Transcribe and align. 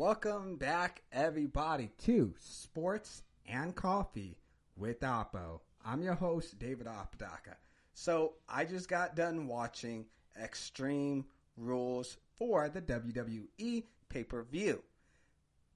Welcome 0.00 0.56
back, 0.56 1.02
everybody, 1.12 1.90
to 2.04 2.32
Sports 2.38 3.22
and 3.46 3.76
Coffee 3.76 4.38
with 4.74 5.04
Apo. 5.04 5.60
I'm 5.84 6.00
your 6.00 6.14
host, 6.14 6.58
David 6.58 6.86
Apodaca. 6.86 7.58
So, 7.92 8.32
I 8.48 8.64
just 8.64 8.88
got 8.88 9.14
done 9.14 9.46
watching 9.46 10.06
Extreme 10.42 11.26
Rules 11.58 12.16
for 12.38 12.70
the 12.70 12.80
WWE 12.80 13.84
pay 14.08 14.24
per 14.24 14.42
view. 14.42 14.82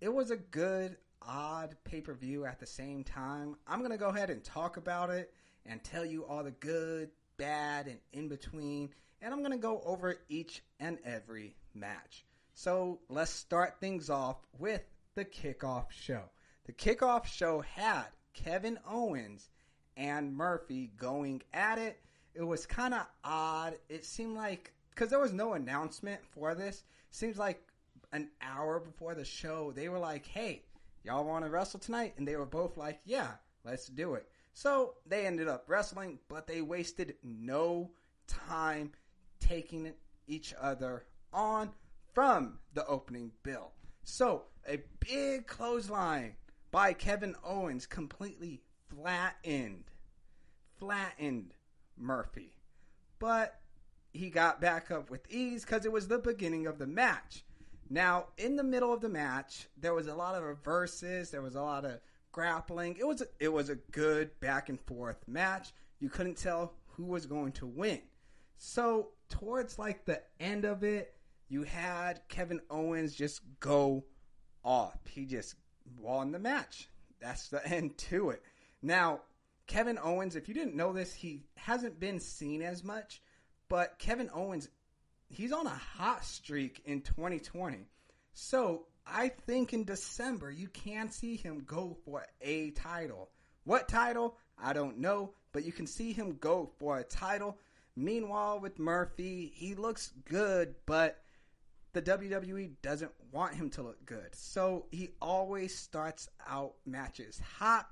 It 0.01 0.09
was 0.09 0.31
a 0.31 0.39
good, 0.39 0.97
odd 1.21 1.77
pay 1.85 2.01
per 2.01 2.15
view 2.15 2.47
at 2.47 2.59
the 2.59 2.67
same 2.67 3.05
time. 3.05 3.57
I'm 3.67 3.81
going 3.81 3.91
to 3.91 3.99
go 3.99 4.09
ahead 4.09 4.31
and 4.31 4.43
talk 4.43 4.79
about 4.79 5.11
it 5.11 5.35
and 5.67 5.85
tell 5.85 6.07
you 6.07 6.25
all 6.25 6.45
the 6.45 6.51
good, 6.51 7.11
bad, 7.37 7.89
and 7.89 7.99
in 8.15 8.29
between. 8.29 8.89
And 9.21 9.35
I'm 9.35 9.41
going 9.41 9.53
to 9.53 9.59
go 9.59 9.83
over 9.85 10.17
each 10.31 10.63
and 10.81 10.97
every 11.05 11.57
match. 11.75 12.25
So 12.55 13.01
let's 13.09 13.33
start 13.33 13.81
things 13.81 14.09
off 14.09 14.37
with 14.59 14.83
the 15.17 15.25
kickoff 15.25 15.91
show. 15.91 16.23
The 16.67 16.73
kickoff 16.73 17.27
show 17.27 17.61
had 17.61 18.07
Kevin 18.33 18.79
Owens 18.89 19.51
and 19.97 20.35
Murphy 20.35 20.93
going 20.97 21.43
at 21.53 21.79
it. 21.79 22.01
It 22.33 22.45
was 22.45 22.65
kind 22.65 22.95
of 22.95 23.07
odd. 23.25 23.75
It 23.89 24.05
seemed 24.05 24.37
like 24.37 24.73
because 24.91 25.11
there 25.11 25.19
was 25.19 25.33
no 25.33 25.55
announcement 25.55 26.21
for 26.31 26.55
this. 26.55 26.85
Seems 27.11 27.39
like 27.39 27.61
an 28.13 28.31
hour 28.41 28.79
before 28.79 29.15
the 29.17 29.25
show, 29.25 29.73
they 29.73 29.89
were 29.89 29.99
like, 29.99 30.25
"Hey, 30.25 30.63
y'all 31.03 31.25
want 31.25 31.45
to 31.45 31.51
wrestle 31.51 31.81
tonight?" 31.81 32.15
And 32.17 32.27
they 32.27 32.37
were 32.37 32.47
both 32.47 32.77
like, 32.77 33.01
"Yeah, 33.05 33.33
let's 33.65 33.89
do 33.89 34.15
it." 34.15 34.29
So 34.53 34.95
they 35.07 35.27
ended 35.27 35.49
up 35.49 35.65
wrestling, 35.69 36.21
but 36.29 36.47
they 36.47 36.63
wasted 36.63 37.17
no 37.25 37.91
time 38.29 38.93
taking 39.41 39.93
each 40.29 40.55
other 40.55 41.05
on 41.33 41.73
from 42.15 42.59
the 42.73 42.87
opening 42.87 43.33
bill. 43.43 43.73
So 44.05 44.45
a 44.69 44.79
big 45.01 45.47
clothesline 45.47 46.37
by 46.71 46.93
Kevin 46.93 47.35
Owens 47.45 47.87
completely 47.87 48.63
flattened, 48.89 49.85
flattened 50.79 51.55
Murphy. 51.97 52.57
But 53.19 53.61
he 54.13 54.31
got 54.31 54.61
back 54.61 54.91
up 54.91 55.11
with 55.11 55.31
ease 55.31 55.65
because 55.65 55.85
it 55.85 55.93
was 55.93 56.09
the 56.09 56.19
beginning 56.19 56.67
of 56.67 56.79
the 56.79 56.87
match. 56.87 57.45
Now, 57.91 58.27
in 58.39 58.57
the 58.57 58.65
middle 58.65 58.93
of 58.93 59.01
the 59.01 59.09
match, 59.09 59.69
there 59.77 59.95
was 59.95 60.07
a 60.07 60.15
lot 60.15 60.35
of 60.35 60.43
reverses, 60.43 61.31
there 61.31 61.43
was 61.43 61.55
a 61.55 61.63
lot 61.63 61.85
of 61.85 62.01
grappling. 62.33 62.97
It 62.99 63.07
was 63.07 63.21
a, 63.21 63.27
it 63.39 63.53
was 63.53 63.69
a 63.69 63.77
good 63.77 64.39
back 64.41 64.69
and 64.69 64.81
forth 64.81 65.19
match. 65.27 65.73
You 66.01 66.09
couldn't 66.09 66.37
tell 66.37 66.75
who 66.87 67.05
was 67.05 67.27
going 67.27 67.53
to 67.53 67.67
win. 67.67 68.01
So, 68.57 69.11
towards 69.29 69.79
like 69.79 70.05
the 70.05 70.23
end 70.41 70.65
of 70.65 70.83
it, 70.83 71.15
you 71.55 71.63
had 71.63 72.21
Kevin 72.29 72.61
Owens 72.69 73.15
just 73.15 73.41
go 73.61 74.05
off. 74.65 74.99
He 75.09 75.25
just 75.25 75.55
won 76.01 76.33
the 76.33 76.41
match. 76.41 76.89
That's 77.21 77.49
the 77.49 77.65
end 77.73 77.97
to 78.11 78.31
it. 78.31 78.43
Now, 78.83 79.21
Kevin 79.69 79.97
Owens, 80.03 80.35
if 80.35 80.49
you 80.49 80.55
didn't 80.55 80.75
know 80.75 80.93
this, 80.93 81.15
he 81.15 81.45
hasn't 81.55 82.01
been 82.01 82.19
seen 82.19 82.61
as 82.61 82.83
much, 82.83 83.23
but 83.69 84.01
Kevin 84.01 84.31
Owens, 84.35 84.69
he's 85.29 85.53
on 85.53 85.69
a 85.69 85.81
hot 85.97 86.25
streak 86.25 86.83
in 86.87 87.03
2020. 87.03 87.87
So 88.33 88.87
I 89.07 89.29
think 89.29 89.73
in 89.73 89.85
December 89.85 90.51
you 90.51 90.67
can 90.67 91.09
see 91.09 91.37
him 91.37 91.63
go 91.65 91.97
for 92.05 92.27
a 92.41 92.73
title. 92.73 93.31
What 93.63 93.87
title? 93.87 94.39
I 94.59 94.73
don't 94.73 94.99
know, 94.99 95.35
but 95.53 95.65
you 95.65 95.71
can 95.71 95.87
see 95.87 96.13
him 96.13 96.37
go 96.41 96.73
for 96.81 96.99
a 96.99 97.05
title. 97.05 97.59
Meanwhile, 97.95 98.59
with 98.59 98.81
Murphy, 98.81 99.53
he 99.55 99.77
looks 99.77 100.13
good, 100.25 100.75
but 100.85 101.24
the 101.95 102.03
WWE 102.03 102.73
doesn't 102.83 103.13
want 103.33 103.55
him 103.55 103.71
to 103.71 103.83
look 103.83 104.05
good. 104.05 104.35
So 104.35 104.87
he 104.91 105.11
always 105.23 105.77
starts 105.79 106.29
out 106.47 106.75
matches 106.85 107.41
hot. 107.59 107.89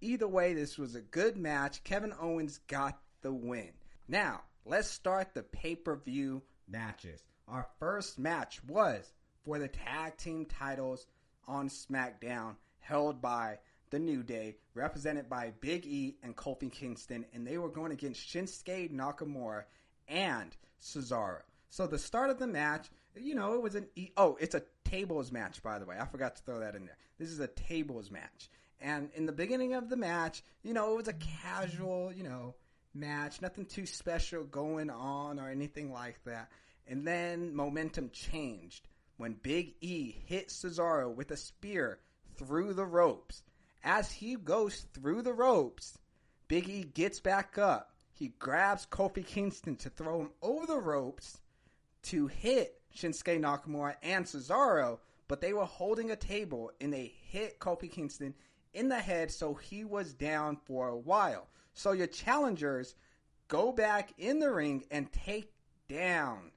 Either 0.00 0.28
way, 0.28 0.52
this 0.54 0.76
was 0.76 0.96
a 0.96 1.00
good 1.00 1.36
match. 1.36 1.82
Kevin 1.84 2.12
Owens 2.20 2.58
got 2.66 2.98
the 3.22 3.32
win. 3.32 3.70
Now, 4.08 4.42
let's 4.66 4.88
start 4.88 5.34
the 5.34 5.44
pay 5.44 5.76
per 5.76 5.96
view 5.96 6.42
matches. 6.68 7.22
Our 7.46 7.66
first 7.78 8.18
match 8.18 8.62
was 8.64 9.12
for 9.44 9.58
the 9.58 9.68
tag 9.68 10.16
team 10.16 10.46
titles 10.46 11.06
on 11.46 11.68
SmackDown, 11.68 12.56
held 12.80 13.22
by 13.22 13.58
the 13.90 13.98
New 14.00 14.24
Day, 14.24 14.56
represented 14.74 15.28
by 15.28 15.52
Big 15.60 15.86
E 15.86 16.16
and 16.24 16.34
Kofi 16.34 16.72
Kingston, 16.72 17.24
and 17.32 17.46
they 17.46 17.58
were 17.58 17.68
going 17.68 17.92
against 17.92 18.26
Shinsuke 18.26 18.90
Nakamura 18.90 19.62
and 20.08 20.56
Cesaro. 20.82 21.42
So 21.74 21.88
the 21.88 21.98
start 21.98 22.30
of 22.30 22.38
the 22.38 22.46
match, 22.46 22.88
you 23.16 23.34
know, 23.34 23.54
it 23.54 23.60
was 23.60 23.74
an 23.74 23.88
oh, 24.16 24.36
it's 24.38 24.54
a 24.54 24.62
tables 24.84 25.32
match 25.32 25.60
by 25.60 25.80
the 25.80 25.84
way. 25.84 25.96
I 26.00 26.06
forgot 26.06 26.36
to 26.36 26.42
throw 26.44 26.60
that 26.60 26.76
in 26.76 26.86
there. 26.86 26.96
This 27.18 27.30
is 27.30 27.40
a 27.40 27.48
tables 27.48 28.12
match. 28.12 28.48
And 28.80 29.10
in 29.16 29.26
the 29.26 29.32
beginning 29.32 29.74
of 29.74 29.88
the 29.88 29.96
match, 29.96 30.44
you 30.62 30.72
know, 30.72 30.92
it 30.92 30.96
was 30.96 31.08
a 31.08 31.14
casual, 31.14 32.12
you 32.12 32.22
know, 32.22 32.54
match, 32.94 33.42
nothing 33.42 33.66
too 33.66 33.86
special 33.86 34.44
going 34.44 34.88
on 34.88 35.40
or 35.40 35.48
anything 35.48 35.92
like 35.92 36.22
that. 36.26 36.48
And 36.86 37.04
then 37.04 37.56
momentum 37.56 38.10
changed 38.10 38.86
when 39.16 39.32
Big 39.32 39.74
E 39.80 40.14
hit 40.26 40.50
Cesaro 40.50 41.12
with 41.12 41.32
a 41.32 41.36
spear 41.36 41.98
through 42.36 42.74
the 42.74 42.86
ropes. 42.86 43.42
As 43.82 44.12
he 44.12 44.36
goes 44.36 44.86
through 44.94 45.22
the 45.22 45.34
ropes, 45.34 45.98
Big 46.46 46.68
E 46.68 46.84
gets 46.84 47.18
back 47.18 47.58
up. 47.58 47.96
He 48.12 48.28
grabs 48.38 48.86
Kofi 48.86 49.26
Kingston 49.26 49.74
to 49.78 49.90
throw 49.90 50.20
him 50.20 50.30
over 50.40 50.66
the 50.66 50.78
ropes 50.78 51.40
to 52.04 52.26
hit 52.26 52.80
Shinsuke 52.96 53.40
Nakamura 53.40 53.96
and 54.02 54.24
Cesaro, 54.24 54.98
but 55.28 55.40
they 55.40 55.52
were 55.52 55.64
holding 55.64 56.10
a 56.10 56.16
table 56.16 56.70
and 56.80 56.92
they 56.92 57.14
hit 57.30 57.58
Kofi 57.58 57.90
Kingston 57.90 58.34
in 58.72 58.88
the 58.88 58.98
head, 58.98 59.30
so 59.30 59.54
he 59.54 59.84
was 59.84 60.12
down 60.12 60.58
for 60.64 60.88
a 60.88 60.96
while. 60.96 61.48
So 61.74 61.92
your 61.92 62.06
challengers 62.06 62.94
go 63.48 63.72
back 63.72 64.12
in 64.18 64.38
the 64.38 64.50
ring 64.50 64.84
and 64.90 65.12
take 65.12 65.52
down 65.88 66.50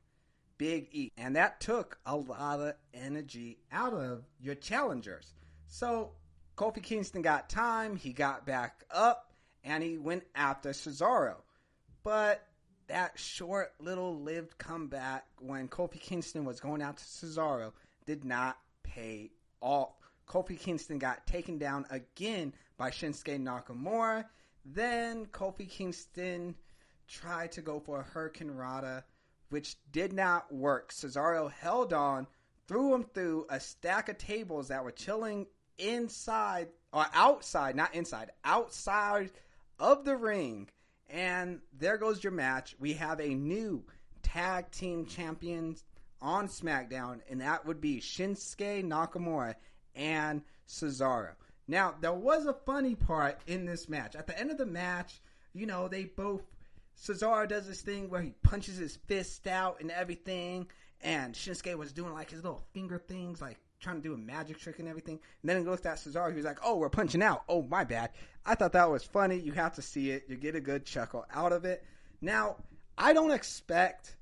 Big 0.57 0.89
E. 0.91 1.11
And 1.17 1.35
that 1.35 1.59
took 1.61 1.99
a 2.05 2.15
lot 2.15 2.59
of 2.59 2.73
energy 2.93 3.59
out 3.71 3.93
of 3.93 4.23
your 4.39 4.55
challengers. 4.55 5.33
So 5.67 6.11
Kofi 6.55 6.81
Kingston 6.81 7.21
got 7.21 7.49
time, 7.49 7.95
he 7.95 8.13
got 8.13 8.45
back 8.45 8.83
up, 8.89 9.31
and 9.63 9.83
he 9.83 9.97
went 9.97 10.23
after 10.33 10.69
Cesaro. 10.69 11.35
But 12.03 12.43
that 12.87 13.19
short 13.19 13.73
little 13.79 14.19
lived 14.19 14.57
comeback 14.57 15.25
when 15.39 15.67
Kofi 15.67 15.99
Kingston 15.99 16.45
was 16.45 16.59
going 16.59 16.81
out 16.81 16.97
to 16.97 17.03
Cesaro 17.03 17.73
did 18.05 18.23
not 18.23 18.57
pay 18.83 19.31
off. 19.61 19.93
Kofi 20.27 20.59
Kingston 20.59 20.97
got 20.97 21.25
taken 21.27 21.57
down 21.57 21.85
again 21.89 22.53
by 22.77 22.89
Shinsuke 22.89 23.41
Nakamura. 23.41 24.25
Then 24.65 25.25
Kofi 25.27 25.69
Kingston 25.69 26.55
tried 27.07 27.51
to 27.53 27.61
go 27.61 27.79
for 27.79 28.01
a 28.01 28.03
Hurricanrana, 28.03 29.03
which 29.49 29.77
did 29.91 30.13
not 30.13 30.53
work. 30.53 30.91
Cesaro 30.91 31.51
held 31.51 31.93
on, 31.93 32.27
threw 32.67 32.93
him 32.93 33.05
through 33.13 33.45
a 33.49 33.59
stack 33.59 34.09
of 34.09 34.17
tables 34.17 34.67
that 34.67 34.83
were 34.83 34.91
chilling 34.91 35.47
inside 35.77 36.69
or 36.91 37.05
outside, 37.13 37.75
not 37.75 37.93
inside, 37.95 38.31
outside 38.43 39.31
of 39.79 40.03
the 40.03 40.17
ring. 40.17 40.69
And 41.09 41.61
there 41.77 41.97
goes 41.97 42.23
your 42.23 42.33
match. 42.33 42.75
We 42.79 42.93
have 42.93 43.19
a 43.19 43.29
new 43.29 43.83
tag 44.23 44.71
team 44.71 45.05
champions 45.05 45.83
on 46.21 46.47
SmackDown, 46.47 47.21
and 47.29 47.41
that 47.41 47.65
would 47.65 47.79
be 47.79 48.01
Shinsuke 48.01 48.83
Nakamura 48.83 49.55
and 49.95 50.41
Cesaro. 50.67 51.31
Now, 51.67 51.95
there 52.01 52.13
was 52.13 52.45
a 52.45 52.53
funny 52.53 52.95
part 52.95 53.39
in 53.47 53.65
this 53.65 53.87
match. 53.87 54.15
At 54.15 54.27
the 54.27 54.37
end 54.37 54.51
of 54.51 54.57
the 54.57 54.65
match, 54.65 55.21
you 55.53 55.65
know, 55.65 55.87
they 55.87 56.05
both 56.05 56.41
Cesaro 57.01 57.47
does 57.47 57.67
this 57.67 57.81
thing 57.81 58.09
where 58.09 58.21
he 58.21 58.31
punches 58.41 58.77
his 58.77 58.95
fist 59.07 59.47
out 59.47 59.81
and 59.81 59.91
everything, 59.91 60.67
and 61.01 61.35
Shinsuke 61.35 61.77
was 61.77 61.93
doing 61.93 62.13
like 62.13 62.31
his 62.31 62.43
little 62.43 62.63
finger 62.73 62.97
things, 62.97 63.41
like 63.41 63.59
trying 63.79 63.97
to 63.97 64.01
do 64.01 64.13
a 64.13 64.17
magic 64.17 64.59
trick 64.59 64.79
and 64.79 64.87
everything. 64.87 65.19
And 65.41 65.49
then 65.49 65.59
he 65.59 65.63
looked 65.63 65.85
at 65.85 65.97
Cesaro. 65.97 66.29
He 66.29 66.35
was 66.35 66.45
like, 66.45 66.59
"Oh, 66.63 66.77
we're 66.77 66.89
punching 66.89 67.21
out. 67.21 67.43
Oh, 67.47 67.61
my 67.63 67.83
bad." 67.83 68.11
I 68.45 68.55
thought 68.55 68.73
that 68.73 68.89
was 68.89 69.03
funny. 69.03 69.37
You 69.37 69.51
have 69.53 69.75
to 69.75 69.81
see 69.81 70.11
it. 70.11 70.25
You 70.27 70.35
get 70.35 70.55
a 70.55 70.61
good 70.61 70.85
chuckle 70.85 71.25
out 71.33 71.51
of 71.51 71.65
it. 71.65 71.83
Now, 72.21 72.57
I 72.97 73.13
don't 73.13 73.31
expect 73.31 74.15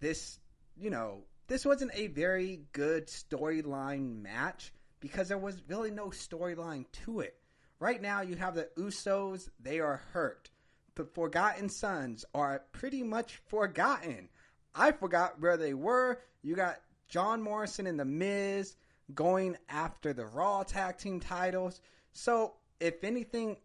this. 0.00 0.38
You 0.76 0.90
know, 0.90 1.24
this 1.46 1.64
wasn't 1.64 1.92
a 1.94 2.08
very 2.08 2.62
good 2.72 3.06
storyline 3.08 4.22
match 4.22 4.72
because 5.00 5.28
there 5.28 5.38
was 5.38 5.60
really 5.68 5.90
no 5.90 6.06
storyline 6.06 6.86
to 7.04 7.20
it. 7.20 7.36
Right 7.78 8.00
now, 8.00 8.20
you 8.20 8.36
have 8.36 8.54
the 8.54 8.68
Usos. 8.76 9.48
They 9.58 9.80
are 9.80 10.02
hurt. 10.12 10.50
The 10.96 11.04
Forgotten 11.04 11.68
Sons 11.70 12.24
are 12.34 12.62
pretty 12.72 13.02
much 13.02 13.40
forgotten. 13.48 14.28
I 14.74 14.92
forgot 14.92 15.40
where 15.40 15.56
they 15.56 15.74
were. 15.74 16.20
You 16.42 16.56
got 16.56 16.80
John 17.10 17.42
Morrison 17.42 17.86
and 17.86 17.98
The 17.98 18.04
Miz 18.04 18.76
going 19.14 19.56
after 19.68 20.12
the 20.12 20.24
Raw 20.24 20.62
tag 20.62 20.96
team 20.96 21.20
titles. 21.20 21.80
So, 22.12 22.54
if 22.78 23.04
anything, 23.04 23.56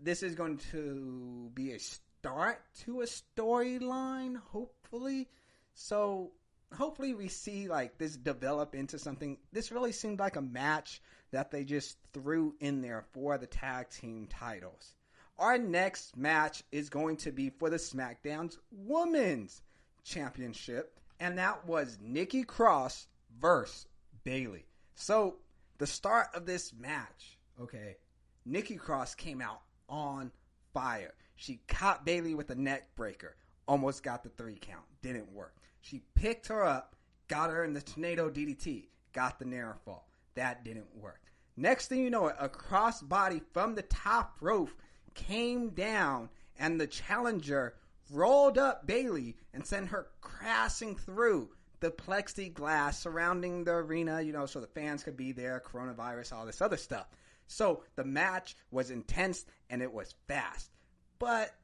this 0.00 0.22
is 0.22 0.34
going 0.34 0.58
to 0.72 1.50
be 1.54 1.72
a 1.72 1.78
start 1.78 2.60
to 2.80 3.02
a 3.02 3.06
storyline, 3.06 4.36
hopefully. 4.36 5.28
So, 5.74 6.32
hopefully 6.76 7.14
we 7.14 7.28
see 7.28 7.68
like 7.68 7.98
this 7.98 8.16
develop 8.16 8.74
into 8.74 8.98
something. 8.98 9.38
This 9.52 9.70
really 9.72 9.92
seemed 9.92 10.18
like 10.18 10.36
a 10.36 10.42
match 10.42 11.00
that 11.30 11.52
they 11.52 11.64
just 11.64 11.96
threw 12.12 12.54
in 12.58 12.82
there 12.82 13.04
for 13.12 13.38
the 13.38 13.46
tag 13.46 13.90
team 13.90 14.26
titles. 14.28 14.96
Our 15.38 15.56
next 15.56 16.16
match 16.16 16.64
is 16.72 16.88
going 16.88 17.18
to 17.18 17.30
be 17.30 17.50
for 17.50 17.70
the 17.70 17.76
SmackDown's 17.76 18.58
Women's 18.72 19.62
Championship, 20.02 20.98
and 21.20 21.38
that 21.38 21.66
was 21.66 21.98
Nikki 22.00 22.42
Cross 22.42 23.06
versus 23.40 23.86
Bayley. 24.24 24.66
So 24.94 25.36
the 25.78 25.86
start 25.86 26.28
of 26.34 26.46
this 26.46 26.72
match, 26.78 27.38
okay, 27.60 27.96
Nikki 28.44 28.76
Cross 28.76 29.14
came 29.14 29.40
out 29.40 29.62
on 29.88 30.32
fire. 30.72 31.14
She 31.36 31.60
caught 31.68 32.04
Bayley 32.04 32.34
with 32.34 32.50
a 32.50 32.54
neck 32.54 32.94
breaker, 32.96 33.36
almost 33.66 34.02
got 34.02 34.22
the 34.22 34.30
three 34.30 34.58
count, 34.60 34.84
didn't 35.02 35.32
work. 35.32 35.54
She 35.80 36.02
picked 36.14 36.48
her 36.48 36.64
up, 36.64 36.96
got 37.28 37.50
her 37.50 37.64
in 37.64 37.74
the 37.74 37.80
tornado 37.80 38.28
DDT, 38.28 38.88
got 39.12 39.38
the 39.38 39.44
near 39.44 39.76
fall. 39.84 40.08
That 40.34 40.64
didn't 40.64 40.94
work. 40.94 41.20
Next 41.56 41.88
thing 41.88 42.00
you 42.00 42.10
know, 42.10 42.28
a 42.28 42.48
crossbody 42.48 43.40
from 43.52 43.74
the 43.74 43.82
top 43.82 44.36
rope 44.40 44.70
came 45.14 45.70
down, 45.70 46.28
and 46.58 46.80
the 46.80 46.86
challenger 46.86 47.74
rolled 48.10 48.58
up 48.58 48.86
Bayley 48.86 49.36
and 49.52 49.64
sent 49.64 49.88
her 49.88 50.08
crashing 50.20 50.96
through 50.96 51.50
the 51.80 51.90
plexiglass 51.90 52.94
surrounding 52.94 53.64
the 53.64 53.72
arena, 53.72 54.20
you 54.20 54.32
know, 54.32 54.46
so 54.46 54.60
the 54.60 54.66
fans 54.66 55.04
could 55.04 55.16
be 55.16 55.32
there, 55.32 55.62
coronavirus, 55.64 56.32
all 56.32 56.46
this 56.46 56.60
other 56.60 56.76
stuff. 56.76 57.06
So 57.46 57.84
the 57.96 58.04
match 58.04 58.56
was 58.70 58.90
intense 58.90 59.44
and 59.70 59.80
it 59.80 59.92
was 59.92 60.14
fast. 60.26 60.70
But 61.18 61.54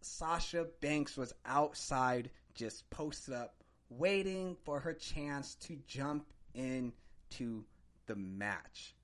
Sasha 0.00 0.66
Banks 0.80 1.16
was 1.16 1.34
outside, 1.44 2.30
just 2.54 2.88
posted 2.90 3.34
up, 3.34 3.54
waiting 3.90 4.56
for 4.64 4.80
her 4.80 4.94
chance 4.94 5.56
to 5.56 5.76
jump 5.86 6.26
into 6.54 7.64
the 8.06 8.16
match. 8.16 8.94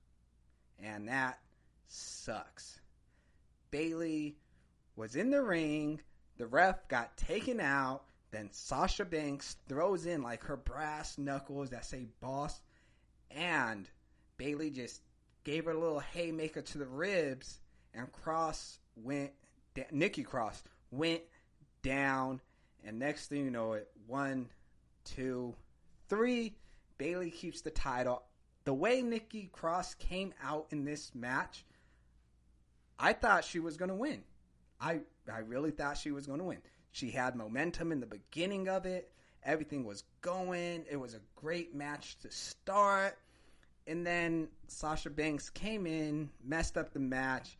And 0.81 1.07
that 1.07 1.39
sucks. 1.87 2.79
Bayley 3.69 4.37
was 4.95 5.15
in 5.15 5.29
the 5.29 5.41
ring. 5.41 6.01
The 6.37 6.47
ref 6.47 6.87
got 6.87 7.17
taken 7.17 7.59
out. 7.59 8.03
Then 8.31 8.49
Sasha 8.51 9.05
Banks 9.05 9.57
throws 9.67 10.05
in 10.05 10.23
like 10.23 10.43
her 10.45 10.57
brass 10.57 11.17
knuckles 11.17 11.69
that 11.69 11.85
say 11.85 12.07
boss. 12.19 12.61
And 13.29 13.89
Bayley 14.37 14.71
just 14.71 15.01
gave 15.43 15.65
her 15.65 15.71
a 15.71 15.79
little 15.79 15.99
haymaker 15.99 16.61
to 16.61 16.77
the 16.77 16.87
ribs. 16.87 17.59
And 17.93 18.11
Cross 18.11 18.79
went, 18.95 19.31
Nikki 19.91 20.23
Cross 20.23 20.63
went 20.91 21.21
down. 21.83 22.41
And 22.83 22.97
next 22.97 23.27
thing 23.27 23.45
you 23.45 23.51
know 23.51 23.73
it, 23.73 23.89
one, 24.07 24.49
two, 25.05 25.55
three. 26.09 26.55
Bayley 26.97 27.31
keeps 27.31 27.61
the 27.61 27.71
title. 27.71 28.23
The 28.65 28.73
way 28.73 29.01
Nikki 29.01 29.49
Cross 29.51 29.95
came 29.95 30.33
out 30.41 30.67
in 30.71 30.85
this 30.85 31.13
match, 31.13 31.65
I 32.97 33.13
thought 33.13 33.43
she 33.43 33.59
was 33.59 33.77
going 33.77 33.89
to 33.89 33.95
win. 33.95 34.23
I 34.83 34.99
I 35.31 35.39
really 35.39 35.71
thought 35.71 35.97
she 35.97 36.11
was 36.11 36.27
going 36.27 36.39
to 36.39 36.45
win. 36.45 36.61
She 36.91 37.09
had 37.09 37.35
momentum 37.35 37.91
in 37.91 38.01
the 38.01 38.05
beginning 38.05 38.67
of 38.67 38.85
it. 38.85 39.11
Everything 39.43 39.85
was 39.85 40.03
going. 40.21 40.85
It 40.89 40.97
was 40.97 41.13
a 41.13 41.21
great 41.35 41.73
match 41.73 42.17
to 42.19 42.31
start. 42.31 43.17
And 43.87 44.05
then 44.05 44.49
Sasha 44.67 45.09
Banks 45.09 45.49
came 45.49 45.87
in, 45.87 46.29
messed 46.43 46.77
up 46.77 46.93
the 46.93 46.99
match, 46.99 47.57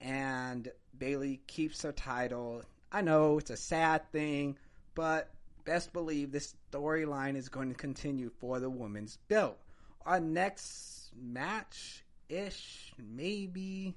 and 0.00 0.70
Bayley 0.98 1.40
keeps 1.46 1.82
her 1.82 1.92
title. 1.92 2.62
I 2.92 3.02
know 3.02 3.38
it's 3.38 3.50
a 3.50 3.56
sad 3.56 4.10
thing, 4.12 4.56
but 4.94 5.30
best 5.64 5.92
believe 5.92 6.32
this 6.32 6.54
storyline 6.72 7.36
is 7.36 7.48
going 7.48 7.68
to 7.68 7.74
continue 7.74 8.30
for 8.40 8.60
the 8.60 8.70
women's 8.70 9.18
belt. 9.28 9.58
Our 10.06 10.20
next 10.20 11.10
match 11.14 12.04
ish, 12.30 12.92
maybe, 12.98 13.94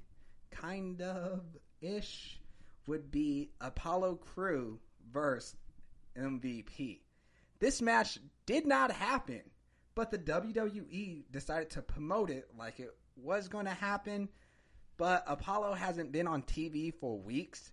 kind 0.50 1.00
of 1.00 1.40
ish, 1.80 2.41
would 2.86 3.10
be 3.10 3.50
Apollo 3.60 4.16
Crew 4.16 4.78
versus 5.12 5.56
MVP. 6.16 7.00
This 7.58 7.80
match 7.80 8.18
did 8.46 8.66
not 8.66 8.90
happen, 8.90 9.42
but 9.94 10.10
the 10.10 10.18
WWE 10.18 11.24
decided 11.30 11.70
to 11.70 11.82
promote 11.82 12.30
it 12.30 12.48
like 12.58 12.80
it 12.80 12.94
was 13.16 13.48
going 13.48 13.66
to 13.66 13.74
happen. 13.74 14.28
But 14.96 15.24
Apollo 15.26 15.74
hasn't 15.74 16.12
been 16.12 16.26
on 16.26 16.42
TV 16.42 16.92
for 16.92 17.18
weeks, 17.18 17.72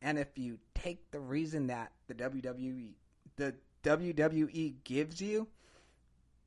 and 0.00 0.18
if 0.18 0.28
you 0.36 0.58
take 0.74 1.10
the 1.10 1.20
reason 1.20 1.68
that 1.68 1.92
the 2.08 2.14
WWE 2.14 2.92
the 3.36 3.54
WWE 3.82 4.74
gives 4.84 5.20
you, 5.20 5.48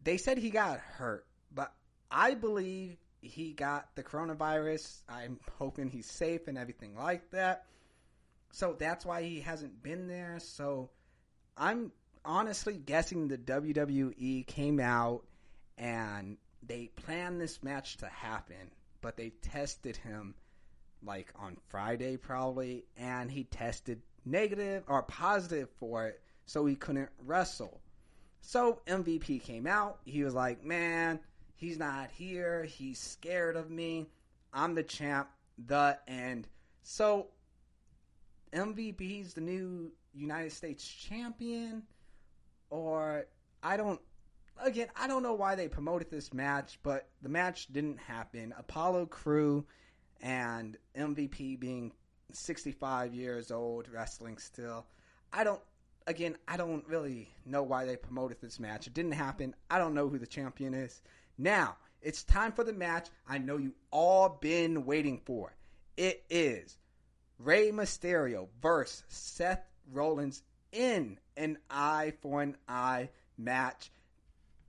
they 0.04 0.18
said 0.18 0.38
he 0.38 0.50
got 0.50 0.80
hurt, 0.80 1.26
but 1.52 1.74
I 2.10 2.36
believe 2.36 2.98
he 3.22 3.54
got 3.54 3.90
the 3.96 4.04
coronavirus. 4.04 5.02
I'm 5.10 5.40
hoping 5.58 5.90
he's 5.90 6.10
safe 6.10 6.48
and 6.48 6.58
everything 6.58 6.96
like 6.96 7.32
that. 7.32 7.66
So 8.56 8.74
that's 8.80 9.06
why 9.06 9.22
he 9.22 9.42
hasn't 9.42 9.84
been 9.84 10.08
there. 10.08 10.38
So 10.40 10.90
I'm 11.58 11.92
honestly 12.24 12.78
guessing 12.78 13.28
the 13.28 13.38
WWE 13.38 14.48
came 14.48 14.80
out 14.80 15.26
and 15.78 16.38
they 16.66 16.90
planned 16.96 17.42
this 17.42 17.62
match 17.64 17.98
to 17.98 18.06
happen, 18.06 18.72
but 19.02 19.18
they 19.18 19.32
tested 19.42 19.98
him 19.98 20.36
like 21.04 21.34
on 21.36 21.58
Friday 21.68 22.16
probably, 22.16 22.86
and 22.96 23.30
he 23.30 23.44
tested 23.44 24.02
negative 24.24 24.84
or 24.88 25.04
positive 25.04 25.68
for 25.78 26.08
it 26.08 26.22
so 26.46 26.66
he 26.66 26.78
couldn't 26.78 27.10
wrestle. 27.26 27.82
So 28.40 28.80
MVP 28.88 29.44
came 29.44 29.68
out. 29.68 30.00
He 30.06 30.24
was 30.24 30.34
like, 30.34 30.64
man, 30.64 31.20
he's 31.56 31.78
not 31.78 32.10
here. 32.10 32.64
He's 32.64 33.00
scared 33.00 33.58
of 33.58 33.70
me. 33.70 34.08
I'm 34.54 34.76
the 34.76 34.84
champ, 34.84 35.28
the 35.58 36.00
end. 36.08 36.48
So 36.84 37.28
MVP's 38.56 39.34
the 39.34 39.42
new 39.42 39.92
United 40.14 40.52
States 40.52 40.88
champion, 40.88 41.84
or 42.70 43.26
I 43.62 43.78
don't. 43.78 44.00
Again, 44.64 44.88
I 44.96 45.08
don't 45.08 45.22
know 45.22 45.34
why 45.34 45.56
they 45.56 45.68
promoted 45.68 46.10
this 46.10 46.34
match, 46.34 46.80
but 46.82 47.10
the 47.22 47.28
match 47.28 47.68
didn't 47.74 48.00
happen. 48.00 48.54
Apollo 48.58 49.08
Crew 49.08 49.66
and 50.22 50.78
MVP 50.98 51.60
being 51.60 51.92
65 52.32 53.14
years 53.14 53.52
old, 53.52 53.90
wrestling 53.90 54.38
still. 54.38 54.86
I 55.34 55.44
don't 55.44 55.62
again, 56.08 56.38
I 56.48 56.58
don't 56.58 56.88
really 56.88 57.30
know 57.46 57.64
why 57.64 57.86
they 57.86 57.98
promoted 57.98 58.40
this 58.40 58.60
match. 58.60 58.88
It 58.88 58.94
didn't 58.94 59.14
happen. 59.14 59.56
I 59.70 59.78
don't 59.78 59.94
know 59.94 60.08
who 60.08 60.20
the 60.20 60.28
champion 60.28 60.74
is. 60.74 61.02
Now, 61.38 61.78
it's 62.02 62.24
time 62.24 62.52
for 62.52 62.64
the 62.64 62.74
match 62.74 63.10
I 63.28 63.38
know 63.38 63.58
you 63.58 63.74
all 63.92 64.38
been 64.42 64.86
waiting 64.86 65.22
for. 65.26 65.56
It 65.98 66.24
is 66.30 66.78
Rey 67.40 67.72
Mysterio 67.72 68.48
versus 68.62 69.04
Seth 69.10 69.68
Rollins 69.92 70.42
in 70.72 71.18
an 71.38 71.58
eye 71.70 72.14
for 72.22 72.42
an 72.42 72.58
eye 72.68 73.10
match. 73.38 73.92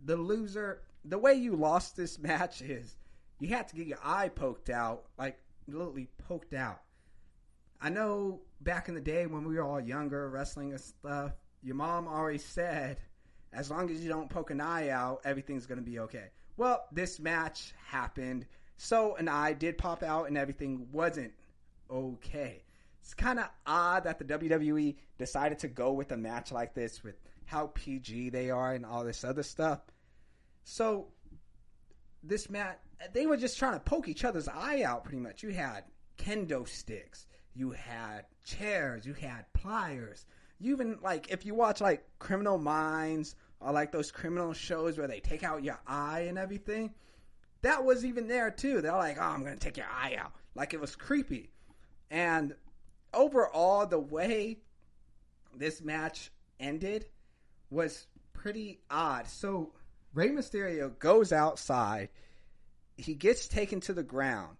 The 0.04 0.16
loser, 0.16 0.82
the 1.04 1.18
way 1.18 1.35
you 1.35 1.56
lost 1.56 1.96
this 1.96 2.18
match 2.20 2.62
is 2.62 2.96
you 3.38 3.49
had 3.49 3.68
to 3.68 3.76
get 3.76 3.87
your 3.87 3.99
eye 4.02 4.28
poked 4.28 4.70
out, 4.70 5.04
like 5.18 5.38
literally 5.68 6.08
poked 6.28 6.54
out. 6.54 6.80
I 7.80 7.90
know 7.90 8.40
back 8.61 8.88
in 8.88 8.94
the 8.94 9.00
day 9.00 9.26
when 9.26 9.44
we 9.44 9.56
were 9.56 9.62
all 9.62 9.80
younger, 9.80 10.28
wrestling 10.28 10.73
and 10.73 10.80
stuff, 10.80 11.32
your 11.62 11.75
mom 11.75 12.08
always 12.08 12.44
said, 12.44 12.99
as 13.52 13.70
long 13.70 13.90
as 13.90 14.02
you 14.02 14.08
don't 14.08 14.30
poke 14.30 14.50
an 14.50 14.61
eye 14.61 14.90
out, 14.90 15.20
everything's 15.25 15.66
going 15.66 15.78
to 15.78 15.85
be 15.85 15.99
okay. 16.00 16.30
Well, 16.56 16.85
this 16.90 17.20
match 17.20 17.75
happened, 17.87 18.46
so 18.76 19.16
an 19.16 19.28
eye 19.28 19.52
did 19.52 19.78
pop 19.78 20.02
out 20.02 20.28
and 20.28 20.38
everything 20.38 20.88
wasn't 20.90 21.32
okay. 21.90 22.62
It's 23.00 23.14
kind 23.14 23.38
of 23.38 23.49
odd 23.66 24.05
that 24.05 24.19
the 24.19 24.25
WWE 24.25 24.97
decided 25.19 25.61
to 25.61 25.69
go 25.69 25.93
with 25.93 26.11
a 26.12 26.16
match 26.16 26.50
like 26.50 26.75
this 26.75 27.05
with 27.05 27.14
how 27.45 27.69
PG 27.75 28.31
they 28.31 28.50
are 28.50 28.75
and 28.75 28.85
all 28.85 29.05
this 29.05 29.23
other 29.23 29.45
stuff. 29.45 29.81
So, 30.64 31.07
this 32.23 32.50
match, 32.50 32.78
they 33.12 33.26
were 33.26 33.37
just 33.37 33.59
trying 33.59 33.75
to 33.75 33.81
poke 33.81 34.09
each 34.09 34.25
other's 34.25 34.49
eye 34.49 34.83
out 34.83 35.05
pretty 35.05 35.21
much. 35.21 35.43
You 35.45 35.50
had 35.50 35.85
kendo 36.19 36.66
sticks, 36.66 37.26
you 37.55 37.71
had 37.71 38.26
chairs, 38.45 39.07
you 39.07 39.14
had 39.14 39.45
pliers. 39.52 40.26
You 40.59 40.73
even 40.73 40.99
like 41.02 41.31
if 41.31 41.47
you 41.47 41.55
watch 41.55 41.81
like 41.81 42.05
Criminal 42.19 42.59
Minds 42.59 43.37
or 43.61 43.73
like 43.73 43.93
those 43.93 44.11
criminal 44.11 44.52
shows 44.52 44.99
where 44.99 45.09
they 45.09 45.21
take 45.21 45.45
out 45.45 45.62
your 45.62 45.78
eye 45.87 46.21
and 46.28 46.38
everything, 46.38 46.95
that 47.62 47.85
was 47.85 48.05
even 48.05 48.26
there 48.26 48.50
too. 48.50 48.81
They're 48.81 48.93
like, 48.93 49.19
"Oh, 49.19 49.23
I'm 49.23 49.45
gonna 49.45 49.57
take 49.57 49.76
your 49.76 49.87
eye 49.87 50.16
out," 50.19 50.33
like 50.55 50.75
it 50.75 50.81
was 50.81 50.97
creepy. 50.97 51.50
And 52.10 52.54
overall, 53.12 53.86
the 53.86 53.98
way 53.98 54.58
this 55.54 55.82
match 55.82 56.30
ended 56.60 57.06
was 57.70 58.06
pretty 58.32 58.80
odd. 58.90 59.26
So 59.26 59.72
Rey 60.14 60.28
Mysterio 60.28 60.96
goes 60.98 61.32
outside. 61.32 62.08
He 62.96 63.14
gets 63.14 63.48
taken 63.48 63.80
to 63.80 63.92
the 63.92 64.02
ground. 64.02 64.56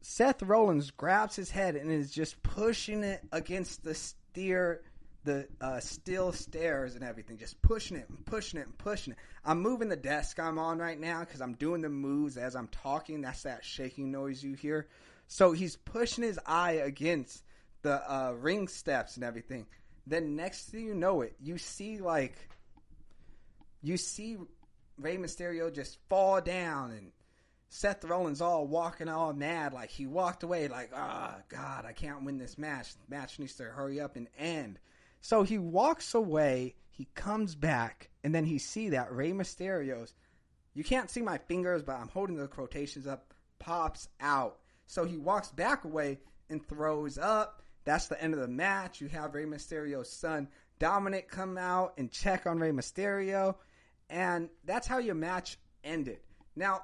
Seth 0.00 0.42
Rollins 0.42 0.90
grabs 0.90 1.36
his 1.36 1.50
head 1.50 1.76
and 1.76 1.90
is 1.90 2.10
just 2.10 2.42
pushing 2.42 3.04
it 3.04 3.22
against 3.30 3.84
the 3.84 3.94
steer 3.94 4.82
the 5.24 5.46
uh, 5.60 5.80
steel 5.80 6.32
stairs 6.32 6.94
and 6.94 7.04
everything, 7.04 7.38
just 7.38 7.60
pushing 7.62 7.96
it 7.96 8.08
and 8.08 8.24
pushing 8.26 8.58
it 8.58 8.66
and 8.66 8.76
pushing 8.76 9.12
it. 9.12 9.18
I'm 9.44 9.60
moving 9.60 9.88
the 9.88 9.96
desk 9.96 10.40
I'm 10.40 10.58
on 10.58 10.78
right 10.78 10.98
now 10.98 11.20
because 11.20 11.40
I'm 11.40 11.54
doing 11.54 11.80
the 11.80 11.88
moves 11.88 12.36
as 12.36 12.56
I'm 12.56 12.68
talking. 12.68 13.20
That's 13.20 13.42
that 13.42 13.64
shaking 13.64 14.10
noise 14.10 14.42
you 14.42 14.54
hear. 14.54 14.88
So 15.32 15.52
he's 15.52 15.76
pushing 15.76 16.24
his 16.24 16.38
eye 16.44 16.72
against 16.72 17.42
the 17.80 17.94
uh, 18.06 18.32
ring 18.32 18.68
steps 18.68 19.16
and 19.16 19.24
everything. 19.24 19.64
Then 20.06 20.36
next 20.36 20.66
thing 20.66 20.84
you 20.84 20.94
know 20.94 21.22
it, 21.22 21.34
you 21.40 21.56
see 21.56 21.96
like 21.96 22.36
you 23.82 23.96
see 23.96 24.36
Rey 24.98 25.16
Mysterio 25.16 25.74
just 25.74 25.96
fall 26.10 26.42
down 26.42 26.90
and 26.90 27.12
Seth 27.70 28.04
Rollins 28.04 28.42
all 28.42 28.66
walking 28.66 29.08
all 29.08 29.32
mad, 29.32 29.72
like 29.72 29.88
he 29.88 30.06
walked 30.06 30.42
away, 30.42 30.68
like, 30.68 30.90
ah, 30.94 31.36
oh, 31.38 31.42
God, 31.48 31.86
I 31.86 31.94
can't 31.94 32.24
win 32.24 32.36
this 32.36 32.58
match. 32.58 32.92
Match 33.08 33.38
needs 33.38 33.54
to 33.54 33.64
hurry 33.64 34.02
up 34.02 34.16
and 34.16 34.28
end. 34.36 34.78
So 35.22 35.44
he 35.44 35.56
walks 35.56 36.12
away, 36.12 36.74
he 36.90 37.08
comes 37.14 37.54
back, 37.54 38.10
and 38.22 38.34
then 38.34 38.44
he 38.44 38.58
see 38.58 38.90
that 38.90 39.10
Rey 39.10 39.32
Mysterio's, 39.32 40.12
you 40.74 40.84
can't 40.84 41.08
see 41.08 41.22
my 41.22 41.38
fingers, 41.38 41.82
but 41.82 41.96
I'm 41.96 42.08
holding 42.08 42.36
the 42.36 42.48
quotations 42.48 43.06
up, 43.06 43.32
pops 43.58 44.10
out. 44.20 44.58
So 44.92 45.06
he 45.06 45.16
walks 45.16 45.48
back 45.48 45.86
away 45.86 46.18
and 46.50 46.62
throws 46.68 47.16
up. 47.16 47.62
That's 47.86 48.08
the 48.08 48.22
end 48.22 48.34
of 48.34 48.40
the 48.40 48.46
match. 48.46 49.00
You 49.00 49.08
have 49.08 49.32
Rey 49.32 49.46
Mysterio's 49.46 50.10
son, 50.10 50.48
Dominik, 50.78 51.28
come 51.28 51.56
out 51.56 51.94
and 51.96 52.10
check 52.12 52.46
on 52.46 52.58
Rey 52.58 52.72
Mysterio. 52.72 53.54
And 54.10 54.50
that's 54.66 54.86
how 54.86 54.98
your 54.98 55.14
match 55.14 55.56
ended. 55.82 56.18
Now, 56.54 56.82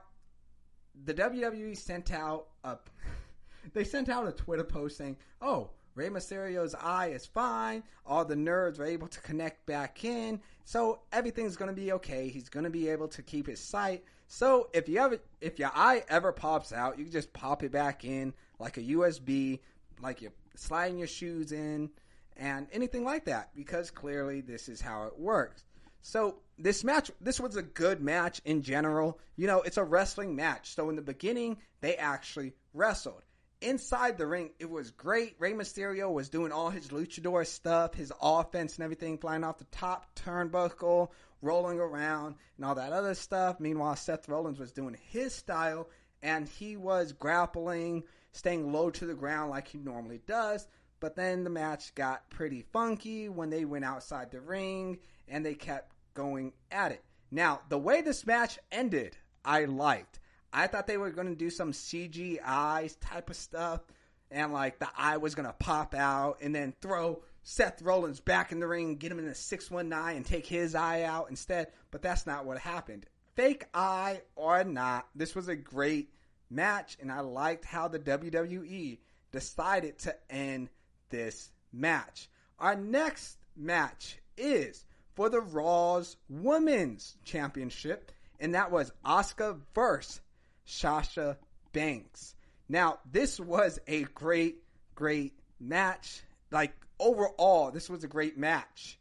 the 1.05 1.13
WWE 1.13 1.77
sent 1.77 2.11
out 2.11 2.47
a 2.65 2.79
they 3.75 3.85
sent 3.85 4.09
out 4.09 4.27
a 4.27 4.33
Twitter 4.33 4.65
post 4.65 4.97
saying, 4.97 5.19
"Oh, 5.43 5.69
Rey 5.95 6.09
Mysterio's 6.09 6.75
eye 6.75 7.09
is 7.09 7.27
fine. 7.27 7.83
All 8.07 8.25
the 8.25 8.37
nerds 8.37 8.79
were 8.79 8.87
able 8.87 9.09
to 9.09 9.21
connect 9.21 9.67
back 9.67 10.03
in, 10.07 10.41
so 10.65 11.01
everything's 11.13 11.57
going 11.57 11.69
to 11.69 11.79
be 11.79 11.93
okay. 11.93 12.31
He's 12.31 12.49
going 12.49 12.65
to 12.65 12.71
be 12.71 12.89
able 12.89 13.09
to 13.09 13.23
keep 13.23 13.47
his 13.47 13.61
sight. 13.61 14.03
So 14.29 14.69
if 14.73 14.89
you 14.89 15.01
ever 15.01 15.19
if 15.41 15.59
your 15.59 15.71
eye 15.75 16.05
ever 16.09 16.33
pops 16.33 16.73
out, 16.73 16.99
you 16.99 17.05
can 17.05 17.13
just 17.13 17.33
pop 17.33 17.63
it 17.63 17.73
back 17.73 18.05
in 18.05 18.35
like 18.59 18.77
a 18.77 18.83
USB, 18.83 19.61
like 20.01 20.21
you're 20.21 20.33
sliding 20.55 20.99
your 20.99 21.09
shoes 21.09 21.51
in, 21.51 21.91
and 22.37 22.67
anything 22.73 23.05
like 23.05 23.25
that. 23.25 23.51
Because 23.57 23.91
clearly 23.91 24.43
this 24.43 24.69
is 24.69 24.81
how 24.81 25.05
it 25.05 25.19
works. 25.19 25.65
So 26.03 26.37
this 26.59 26.85
match, 26.85 27.11
this 27.21 27.41
was 27.41 27.57
a 27.57 27.63
good 27.63 28.01
match 28.01 28.41
in 28.45 28.63
general. 28.63 29.19
You 29.37 29.47
know, 29.47 29.63
it's 29.63 29.79
a 29.79 29.85
wrestling 29.85 30.37
match. 30.37 30.75
So 30.75 30.91
in 30.91 30.97
the 30.97 31.03
beginning, 31.03 31.57
they 31.81 31.97
actually 31.97 32.55
wrestled. 32.75 33.23
Inside 33.61 34.19
the 34.19 34.27
ring, 34.27 34.51
it 34.61 34.71
was 34.71 34.93
great. 34.93 35.35
Rey 35.41 35.53
Mysterio 35.53 36.13
was 36.13 36.29
doing 36.29 36.53
all 36.53 36.71
his 36.71 36.89
luchador 36.89 37.45
stuff, 37.45 37.95
his 37.95 38.13
offense 38.23 38.77
and 38.77 38.85
everything, 38.85 39.19
flying 39.19 39.43
off 39.43 39.59
the 39.59 39.65
top 39.65 40.15
turnbuckle, 40.15 41.09
rolling 41.43 41.79
around, 41.79 42.37
and 42.57 42.65
all 42.65 42.75
that 42.75 42.93
other 42.93 43.15
stuff. 43.15 43.61
Meanwhile, 43.61 43.97
Seth 43.97 44.29
Rollins 44.29 44.59
was 44.59 44.73
doing 44.73 44.97
his 45.09 45.35
style, 45.35 45.89
and 46.23 46.49
he 46.49 46.77
was 46.77 47.13
grappling, 47.13 48.05
staying 48.33 48.73
low 48.73 48.91
to 48.91 49.07
the 49.07 49.15
ground 49.15 49.51
like 49.51 49.69
he 49.69 49.79
normally 49.79 50.21
does. 50.27 50.67
But 51.01 51.15
then 51.15 51.45
the 51.45 51.51
match 51.51 51.95
got 51.95 52.29
pretty 52.31 52.63
funky 52.73 53.29
when 53.29 53.51
they 53.51 53.65
went 53.65 53.85
outside 53.85 54.31
the 54.31 54.41
ring 54.41 54.99
and 55.29 55.45
they 55.45 55.55
kept 55.55 55.93
going 56.15 56.53
at 56.71 56.93
it. 56.93 57.05
Now, 57.31 57.61
the 57.69 57.79
way 57.79 58.01
this 58.01 58.27
match 58.27 58.59
ended, 58.73 59.17
I 59.45 59.67
liked. 59.67 60.19
I 60.53 60.67
thought 60.67 60.87
they 60.87 60.97
were 60.97 61.11
going 61.11 61.29
to 61.29 61.37
do 61.37 61.51
some 61.51 61.73
CGI 61.73 62.97
type 63.01 63.31
of 63.31 63.37
stuff, 63.37 63.83
and 64.31 64.53
like 64.53 64.79
the 64.79 64.89
eye 64.97 65.19
was 65.19 65.35
going 65.35 65.47
to 65.47 65.53
pop 65.53 65.95
out 65.95 66.39
and 66.41 66.55
then 66.55 66.75
throw 66.81 67.23
Seth 67.51 67.81
Rollins 67.81 68.21
back 68.21 68.53
in 68.53 68.61
the 68.61 68.67
ring, 68.67 68.97
get 68.97 69.11
him 69.11 69.19
in 69.19 69.27
a 69.27 69.35
619 69.35 70.17
and 70.19 70.27
take 70.27 70.45
his 70.45 70.75
eye 70.75 71.05
out 71.05 71.31
instead. 71.31 71.69
But 71.91 72.03
that's 72.03 72.27
not 72.27 72.45
what 72.45 72.59
happened. 72.59 73.07
Fake 73.37 73.65
eye 73.73 74.21
or 74.37 74.65
not, 74.65 75.09
this 75.15 75.35
was 75.35 75.49
a 75.49 75.57
great 75.57 76.13
match, 76.51 76.99
and 77.01 77.11
I 77.11 77.21
liked 77.21 77.65
how 77.65 77.89
the 77.89 77.99
WWE 77.99 78.99
decided 79.33 79.99
to 80.01 80.15
end 80.29 80.69
this 81.09 81.51
match. 81.73 82.29
Our 82.59 82.77
next 82.77 83.39
match 83.57 84.19
is 84.37 84.85
for 85.15 85.31
the 85.31 85.41
Raw's 85.41 86.19
Women's 86.29 87.17
Championship, 87.25 88.13
and 88.39 88.57
that 88.57 88.71
was 88.71 88.93
Asuka 89.07 89.59
versus 89.75 90.21
Sasha 90.67 91.39
Banks. 91.73 92.35
Now, 92.69 92.99
this 93.11 93.41
was 93.41 93.79
a 93.89 94.03
great, 94.03 94.59
great 94.95 95.33
match. 95.59 96.21
Like, 96.51 96.75
overall, 96.99 97.71
this 97.71 97.89
was 97.89 98.05
a 98.05 98.09
great 98.09 98.39
match. 98.39 98.99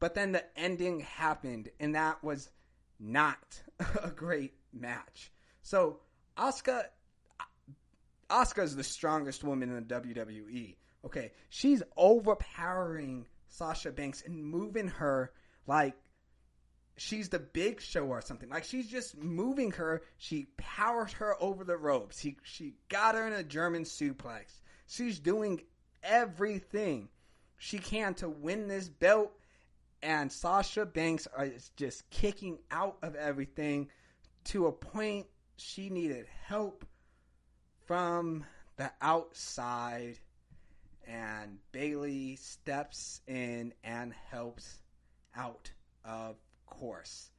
But 0.00 0.14
then 0.14 0.32
the 0.32 0.44
ending 0.58 1.00
happened, 1.00 1.70
and 1.80 1.94
that 1.94 2.22
was 2.22 2.50
not 3.00 3.62
a 4.02 4.10
great 4.10 4.54
match. 4.72 5.32
So, 5.62 6.00
Asuka, 6.36 6.84
Asuka 8.28 8.64
is 8.64 8.76
the 8.76 8.84
strongest 8.84 9.44
woman 9.44 9.70
in 9.70 9.86
the 9.86 9.94
WWE. 9.94 10.76
Okay, 11.04 11.32
she's 11.48 11.82
overpowering 11.96 13.26
Sasha 13.48 13.92
Banks 13.92 14.22
and 14.24 14.44
moving 14.44 14.88
her 14.88 15.32
like 15.66 15.94
she's 16.96 17.28
the 17.28 17.38
big 17.38 17.80
show 17.80 18.06
or 18.06 18.20
something. 18.20 18.48
Like 18.48 18.64
she's 18.64 18.88
just 18.88 19.16
moving 19.16 19.72
her. 19.72 20.02
She 20.16 20.46
powers 20.56 21.12
her 21.14 21.36
over 21.42 21.64
the 21.64 21.76
ropes. 21.76 22.18
He, 22.18 22.36
she 22.42 22.74
got 22.88 23.14
her 23.14 23.26
in 23.26 23.32
a 23.32 23.42
German 23.42 23.84
suplex. 23.84 24.60
She's 24.86 25.18
doing 25.18 25.62
everything 26.04 27.08
she 27.58 27.78
can 27.78 28.14
to 28.14 28.28
win 28.28 28.68
this 28.68 28.88
belt. 28.88 29.32
And 30.02 30.30
Sasha 30.30 30.84
Banks 30.84 31.26
is 31.40 31.70
just 31.76 32.08
kicking 32.10 32.58
out 32.70 32.98
of 33.02 33.14
everything 33.14 33.88
to 34.44 34.66
a 34.66 34.72
point 34.72 35.26
she 35.56 35.88
needed 35.88 36.26
help 36.46 36.84
from 37.86 38.44
the 38.76 38.92
outside. 39.00 40.18
And 41.06 41.58
Bayley 41.72 42.36
steps 42.36 43.20
in 43.26 43.72
and 43.82 44.12
helps 44.30 44.82
out, 45.36 45.70
of 46.04 46.36
course. 46.66 47.30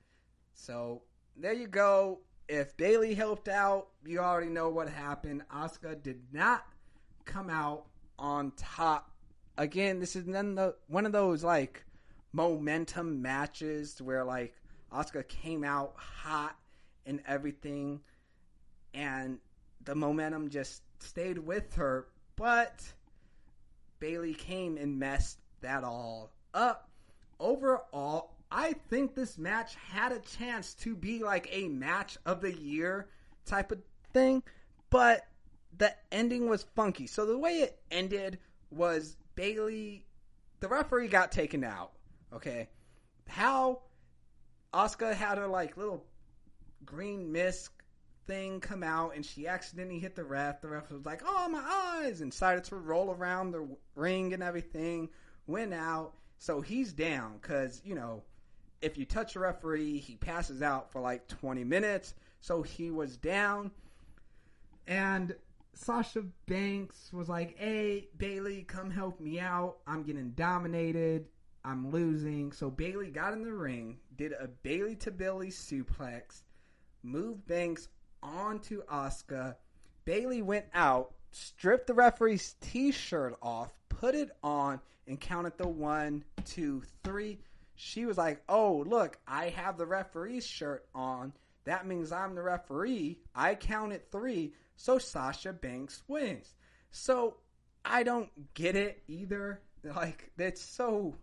So 0.54 1.04
there 1.36 1.54
you 1.54 1.68
go. 1.68 2.22
If 2.48 2.78
Bayley 2.78 3.16
helped 3.16 3.48
out, 3.48 3.88
you 4.06 4.20
already 4.20 4.50
know 4.50 4.70
what 4.70 4.88
happened. 4.88 5.44
Asuka 5.54 6.02
did 6.02 6.22
not 6.32 6.66
come 7.26 7.50
out 7.50 7.88
on 8.18 8.52
top. 8.58 9.12
Again, 9.58 10.00
this 10.00 10.16
is 10.16 10.26
none 10.26 10.56
the, 10.56 10.76
one 10.88 11.06
of 11.06 11.12
those 11.12 11.44
like 11.44 11.84
momentum 12.34 13.22
matches 13.22 14.02
where 14.02 14.24
like 14.24 14.54
Asuka 14.94 15.28
came 15.28 15.64
out 15.64 15.94
hot 15.96 16.56
and 17.06 17.22
everything, 17.28 18.02
and 18.94 19.40
the 19.84 19.96
momentum 19.96 20.50
just 20.50 20.82
stayed 21.00 21.38
with 21.38 21.76
her. 21.76 22.08
But 22.36 22.82
Bayley 24.00 24.34
came 24.34 24.78
and 24.78 25.00
messed 25.00 25.40
that 25.62 25.84
all 25.84 26.32
up 26.54 26.90
overall, 27.40 28.32
I 28.52 28.74
think 28.90 29.16
this 29.16 29.38
match 29.38 29.76
had 29.76 30.12
a 30.12 30.20
chance 30.20 30.74
to 30.76 30.96
be 30.96 31.24
like 31.24 31.48
a 31.52 31.68
match 31.68 32.18
of 32.26 32.42
the 32.42 32.54
year 32.54 33.10
type 33.46 33.72
of 33.72 33.80
thing, 34.14 34.44
but 34.90 35.26
the 35.78 35.94
ending 36.12 36.50
was 36.50 36.64
funky. 36.76 37.08
So 37.08 37.26
the 37.26 37.38
way 37.38 37.62
it 37.62 37.80
ended 37.92 38.40
was 38.72 39.18
Bayley, 39.36 40.06
the 40.60 40.68
referee 40.68 41.08
got 41.08 41.32
taken 41.32 41.64
out. 41.64 41.92
Okay, 42.34 42.70
how 43.28 43.82
Asuka 44.74 45.14
had 45.14 45.38
her 45.38 45.48
like 45.48 45.78
little 45.78 46.06
green 46.86 47.32
mist 47.32 47.70
thing 48.28 48.60
come 48.60 48.84
out 48.84 49.16
and 49.16 49.26
she 49.26 49.48
accidentally 49.48 50.00
hit 50.00 50.16
the 50.16 50.24
ref. 50.24 50.62
The 50.62 50.68
ref 50.68 50.92
was 50.92 51.06
like, 51.06 51.22
"Oh 51.26 51.48
my 51.50 51.64
eyes!" 51.64 52.22
and 52.22 52.32
decided 52.32 52.64
to 52.66 52.76
roll 52.76 53.12
around 53.12 53.52
the 53.52 53.68
ring 53.96 54.34
and 54.34 54.44
everything. 54.44 55.10
Went 55.48 55.74
out 55.74 56.16
so 56.38 56.62
he's 56.62 56.94
down 56.94 57.38
because, 57.42 57.82
you 57.86 57.96
know, 57.96 58.24
if 58.82 58.98
you 58.98 59.06
touch 59.06 59.36
a 59.36 59.40
referee, 59.40 60.00
he 60.00 60.16
passes 60.16 60.62
out 60.62 60.92
for 60.92 61.02
like 61.02 61.28
20 61.28 61.64
minutes. 61.64 62.14
So 62.42 62.62
he 62.62 62.92
was 62.92 63.18
down. 63.18 63.72
And 64.88 65.36
Sasha 65.76 66.24
Banks 66.48 67.12
was 67.12 67.28
like, 67.28 67.58
hey, 67.58 68.08
Bayley, 68.18 68.64
come 68.64 68.90
help 68.90 69.20
me 69.20 69.40
out. 69.40 69.78
I'm 69.86 70.04
getting 70.04 70.32
dominated. 70.32 71.26
I'm 71.66 71.92
losing. 71.92 72.52
So 72.52 72.70
Bayley 72.70 73.10
got 73.10 73.34
in 73.34 73.44
the 73.44 73.54
ring, 73.54 73.98
did 74.16 74.32
a 74.32 74.48
Bayley 74.48 74.96
to 74.98 75.12
Belly 75.12 75.50
suplex, 75.50 76.44
moved 77.04 77.46
Banks 77.48 77.90
onto 78.24 78.84
Asuka. 78.86 79.56
Bayley 80.06 80.42
went 80.42 80.66
out, 80.74 81.14
stripped 81.32 81.88
the 81.88 81.94
referee's 81.94 82.56
t 82.62 82.92
shirt 82.92 83.36
off, 83.42 83.74
put 83.90 84.16
it 84.16 84.30
on, 84.44 84.80
and 85.08 85.20
counted 85.20 85.58
the 85.58 85.68
one, 85.68 86.24
two, 86.46 86.84
three. 87.04 87.40
She 87.76 88.06
was 88.06 88.18
like, 88.18 88.42
"Oh, 88.48 88.86
look, 88.88 89.18
I 89.28 89.50
have 89.50 89.78
the 89.78 89.86
referee's 89.86 90.46
shirt 90.46 90.88
on. 90.96 91.34
That 91.66 91.88
means 91.88 92.12
I'm 92.12 92.36
the 92.36 92.44
referee. 92.44 93.18
I 93.34 93.56
counted 93.56 94.12
three, 94.12 94.54
so 94.76 94.98
Sasha 94.98 95.54
Banks 95.54 96.04
wins." 96.08 96.54
So 96.92 97.38
I 97.84 98.04
don't 98.04 98.30
get 98.54 98.76
it 98.76 99.04
either. 99.08 99.62
Like 99.84 100.32
that's 100.36 100.62
so 100.62 101.14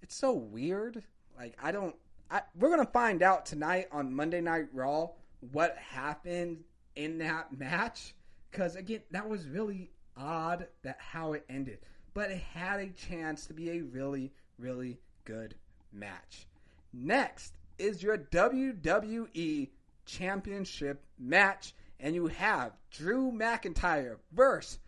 it's 0.00 0.14
so 0.14 0.32
weird. 0.32 1.02
Like 1.36 1.56
I 1.60 1.72
don't. 1.72 1.96
I, 2.30 2.42
we're 2.58 2.70
gonna 2.70 2.86
find 2.86 3.22
out 3.22 3.46
tonight 3.46 3.88
on 3.90 4.14
Monday 4.14 4.40
Night 4.40 4.66
Raw 4.72 5.08
what 5.52 5.76
happened 5.76 6.62
in 6.94 7.18
that 7.18 7.58
match 7.58 8.14
because 8.50 8.76
again 8.76 9.00
that 9.10 9.28
was 9.28 9.48
really 9.48 9.90
odd 10.16 10.68
that 10.82 10.98
how 11.00 11.32
it 11.32 11.44
ended, 11.48 11.78
but 12.12 12.30
it 12.30 12.38
had 12.38 12.80
a 12.80 12.90
chance 12.90 13.46
to 13.46 13.54
be 13.54 13.70
a 13.70 13.80
really 13.80 14.32
really 14.58 15.00
good 15.24 15.54
match. 15.92 16.46
Next 16.92 17.54
is 17.78 18.02
your 18.02 18.18
WWE 18.18 19.70
Championship 20.06 21.02
match, 21.18 21.74
and 22.00 22.14
you 22.14 22.26
have 22.26 22.72
Drew 22.90 23.32
McIntyre 23.32 24.16
versus 24.32 24.78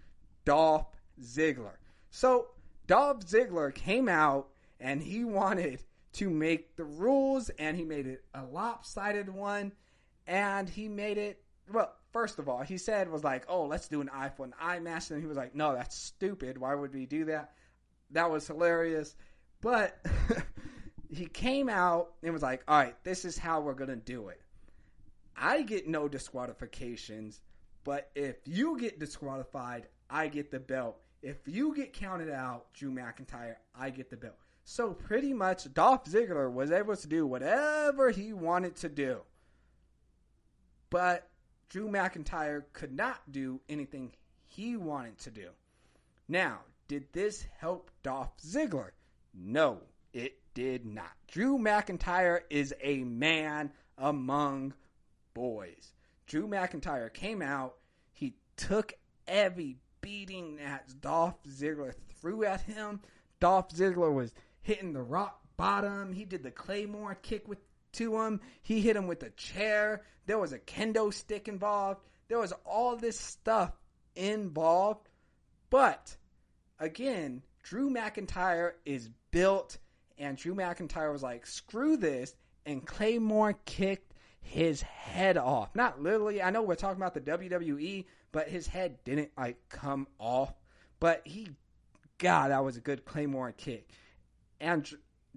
Dolph 0.45 0.87
Ziggler. 1.21 1.77
So 2.11 2.49
Dolph 2.87 3.21
Ziggler 3.21 3.75
came 3.75 4.09
out 4.09 4.49
and 4.81 5.03
he 5.03 5.25
wanted 5.25 5.81
to 6.17 6.31
make 6.31 6.77
the 6.77 6.85
rules, 6.85 7.51
and 7.59 7.77
he 7.77 7.85
made 7.85 8.07
it 8.07 8.25
a 8.35 8.43
lopsided 8.43 9.29
one, 9.29 9.73
and 10.27 10.67
he 10.67 10.89
made 10.89 11.19
it 11.19 11.43
well. 11.71 11.93
First 12.11 12.39
of 12.39 12.49
all, 12.49 12.63
he 12.63 12.79
said 12.79 13.11
was 13.11 13.23
like, 13.23 13.45
"Oh, 13.49 13.67
let's 13.67 13.89
do 13.89 14.01
an 14.01 14.09
eye 14.09 14.31
for 14.31 14.47
an 14.47 14.55
eye 14.59 14.79
match," 14.79 15.11
and 15.11 15.21
he 15.21 15.27
was 15.27 15.37
like, 15.37 15.55
"No, 15.55 15.75
that's 15.75 15.95
stupid. 15.95 16.57
Why 16.57 16.75
would 16.75 16.95
we 16.95 17.05
do 17.05 17.27
that?" 17.27 17.53
That 18.13 18.31
was 18.31 18.47
hilarious, 18.47 19.15
but 19.61 19.99
he 21.11 21.27
came 21.27 21.69
out 21.69 22.15
and 22.23 22.33
was 22.33 22.43
like, 22.43 22.63
"All 22.67 22.79
right, 22.79 22.97
this 23.05 23.27
is 23.27 23.37
how 23.37 23.61
we're 23.61 23.75
gonna 23.75 23.97
do 23.97 24.29
it. 24.29 24.41
I 25.37 25.63
get 25.63 25.87
no 25.87 26.09
disqualifications, 26.09 27.41
but 27.85 28.11
if 28.15 28.37
you 28.45 28.79
get 28.79 28.99
disqualified, 28.99 29.89
I 30.09 30.29
get 30.29 30.51
the 30.51 30.61
belt. 30.61 31.01
If 31.23 31.47
you 31.47 31.75
get 31.75 31.93
counted 31.93 32.31
out, 32.31 32.73
Drew 32.73 32.91
McIntyre, 32.91 33.57
I 33.75 33.91
get 33.91 34.11
the 34.11 34.17
belt." 34.17 34.39
So 34.65 34.95
pretty 34.95 35.33
much, 35.33 35.73
Dolph 35.75 36.05
Ziggler 36.05 36.53
was 36.53 36.71
able 36.71 36.97
to 36.97 37.07
do 37.07 37.27
whatever 37.27 38.11
he 38.11 38.33
wanted 38.33 38.77
to 38.77 38.89
do, 38.89 39.21
but 40.91 41.31
Drew 41.69 41.89
McIntyre 41.89 42.65
could 42.73 42.93
not 42.93 43.31
do 43.31 43.61
anything 43.69 44.13
he 44.45 44.77
wanted 44.77 45.19
to 45.19 45.31
do. 45.31 45.51
Now, 46.29 46.65
did 46.89 47.13
this 47.13 47.43
help 47.59 47.91
Dolph 48.03 48.37
Ziggler? 48.39 48.91
No, 49.35 49.83
it 50.13 50.39
did 50.55 50.87
not. 50.87 51.13
Drew 51.29 51.59
McIntyre 51.59 52.43
is 52.51 52.75
a 52.81 53.05
man 53.05 53.73
among 53.99 54.75
boys. 55.37 55.93
Drew 56.27 56.49
McIntyre 56.49 57.13
came 57.13 57.43
out, 57.43 57.75
he 58.11 58.37
took 58.57 58.95
every 59.29 59.77
beating 60.01 60.57
that 60.57 60.89
Dolph 61.03 61.37
Ziggler 61.47 61.93
threw 62.19 62.45
at 62.45 62.63
him. 62.63 63.01
Dolph 63.39 63.69
Ziggler 63.69 64.13
was 64.13 64.33
hitting 64.63 64.95
the 64.95 65.03
rock 65.03 65.39
bottom. 65.59 66.15
He 66.15 66.25
did 66.25 66.43
the 66.43 66.51
claymore 66.51 67.17
kick 67.17 67.47
with 67.47 67.59
to 67.93 68.19
him. 68.19 68.41
He 68.63 68.81
hit 68.81 68.97
him 68.97 69.07
with 69.07 69.23
a 69.25 69.31
chair. 69.31 70.05
There 70.25 70.39
was 70.39 70.55
a 70.55 70.59
kendo 70.59 71.13
stick 71.13 71.49
involved. 71.49 72.01
There 72.29 72.39
was 72.39 72.55
all 72.65 72.97
this 72.97 73.21
stuff 73.21 73.73
involved. 74.15 75.07
But 75.69 76.17
again, 76.81 77.43
Drew 77.63 77.91
McIntyre 77.91 78.73
is 78.87 79.11
built, 79.31 79.77
and 80.17 80.39
Drew 80.39 80.55
McIntyre 80.55 81.13
was 81.13 81.23
like, 81.23 81.47
screw 81.47 81.99
this, 81.99 82.35
and 82.65 82.87
Claymore 82.87 83.55
kicked 83.67 84.06
his 84.47 84.83
head 84.83 85.37
off. 85.37 85.75
Not 85.75 86.03
literally. 86.03 86.43
I 86.43 86.51
know 86.51 86.63
we're 86.63 86.75
talking 86.75 87.01
about 87.01 87.15
the 87.15 87.21
WWE, 87.21 88.05
but 88.33 88.49
his 88.49 88.67
head 88.67 88.99
didn't 89.05 89.31
like 89.37 89.69
come 89.69 90.07
off. 90.19 90.55
But 91.01 91.23
he, 91.25 91.49
God, 92.19 92.51
that 92.51 92.65
was 92.65 92.77
a 92.77 92.81
good 92.81 93.05
Claymore 93.05 93.53
kick 93.53 93.91
and 94.61 94.89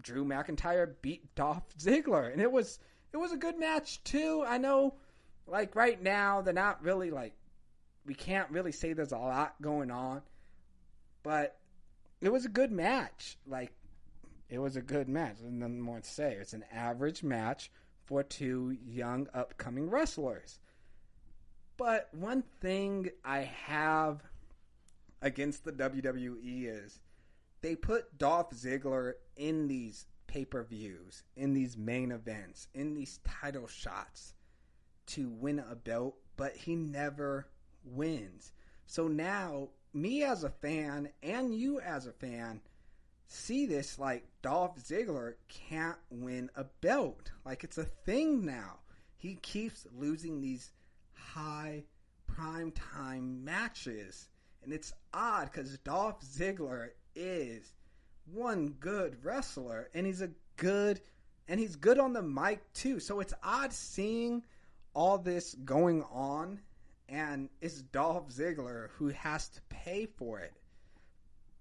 Drew 0.01 0.25
McIntyre 0.25 0.93
beat 1.01 1.35
Dolph 1.35 1.63
Ziggler, 1.77 2.31
and 2.31 2.41
it 2.41 2.51
was 2.51 2.79
it 3.11 3.17
was 3.17 3.31
a 3.31 3.37
good 3.37 3.59
match 3.59 4.03
too. 4.03 4.43
I 4.45 4.57
know, 4.57 4.95
like 5.47 5.75
right 5.75 6.01
now, 6.01 6.41
they're 6.41 6.53
not 6.53 6.83
really 6.83 7.11
like 7.11 7.33
we 8.05 8.13
can't 8.13 8.49
really 8.49 8.71
say 8.71 8.93
there's 8.93 9.11
a 9.11 9.17
lot 9.17 9.55
going 9.61 9.91
on, 9.91 10.21
but 11.23 11.57
it 12.21 12.31
was 12.31 12.45
a 12.45 12.49
good 12.49 12.71
match. 12.71 13.37
Like 13.45 13.71
it 14.49 14.59
was 14.59 14.75
a 14.75 14.81
good 14.81 15.09
match. 15.09 15.37
There's 15.39 15.53
nothing 15.53 15.81
more 15.81 15.99
to 15.99 16.09
say. 16.09 16.37
It's 16.39 16.53
an 16.53 16.65
average 16.71 17.23
match 17.23 17.71
for 18.09 18.23
two 18.23 18.75
young 18.83 19.27
upcoming 19.35 19.87
wrestlers. 19.87 20.57
But 21.77 22.09
one 22.11 22.43
thing 22.59 23.11
I 23.23 23.41
have 23.41 24.23
against 25.21 25.63
the 25.63 25.71
WWE 25.71 26.65
is 26.65 27.01
they 27.61 27.75
put 27.75 28.17
Dolph 28.17 28.49
Ziggler 28.49 29.13
in 29.37 29.67
these 29.67 30.07
pay 30.25 30.43
per 30.43 30.63
views, 30.63 31.21
in 31.35 31.53
these 31.53 31.77
main 31.77 32.11
events, 32.11 32.67
in 32.73 32.95
these 32.95 33.19
title 33.23 33.67
shots 33.67 34.33
to 35.05 35.29
win 35.29 35.59
a 35.59 35.75
belt, 35.75 36.15
but 36.35 36.55
he 36.55 36.75
never 36.75 37.45
wins. 37.85 38.53
So 38.87 39.07
now, 39.07 39.69
me 39.93 40.23
as 40.23 40.43
a 40.43 40.49
fan 40.49 41.09
and 41.21 41.53
you 41.53 41.79
as 41.79 42.07
a 42.07 42.11
fan 42.11 42.61
see 43.29 43.65
this 43.65 43.97
like 43.97 44.25
Dolph 44.41 44.77
Ziggler 44.83 45.35
can't 45.47 45.97
win 46.09 46.49
a 46.55 46.65
belt. 46.81 47.31
Like 47.45 47.63
it's 47.63 47.77
a 47.77 47.85
thing 47.85 48.43
now. 48.43 48.79
He 49.15 49.35
keeps 49.35 49.87
losing 49.95 50.41
these 50.41 50.71
high 51.13 51.83
prime 52.27 52.71
time 52.71 53.43
matches. 53.43 54.27
And 54.63 54.73
it's 54.73 54.93
odd 55.13 55.51
because 55.51 55.77
Dolph 55.79 56.21
Ziggler 56.21 56.89
is 57.15 57.71
one 58.33 58.75
good 58.79 59.23
wrestler, 59.23 59.89
and 59.93 60.05
he's 60.05 60.21
a 60.21 60.31
good, 60.57 61.01
and 61.47 61.59
he's 61.59 61.75
good 61.75 61.99
on 61.99 62.13
the 62.13 62.21
mic 62.21 62.61
too. 62.73 62.99
So 62.99 63.19
it's 63.19 63.33
odd 63.43 63.73
seeing 63.73 64.43
all 64.93 65.17
this 65.17 65.53
going 65.53 66.03
on, 66.11 66.59
and 67.07 67.49
it's 67.61 67.81
Dolph 67.81 68.29
Ziggler 68.29 68.89
who 68.97 69.09
has 69.09 69.49
to 69.49 69.61
pay 69.69 70.05
for 70.05 70.39
it. 70.39 70.53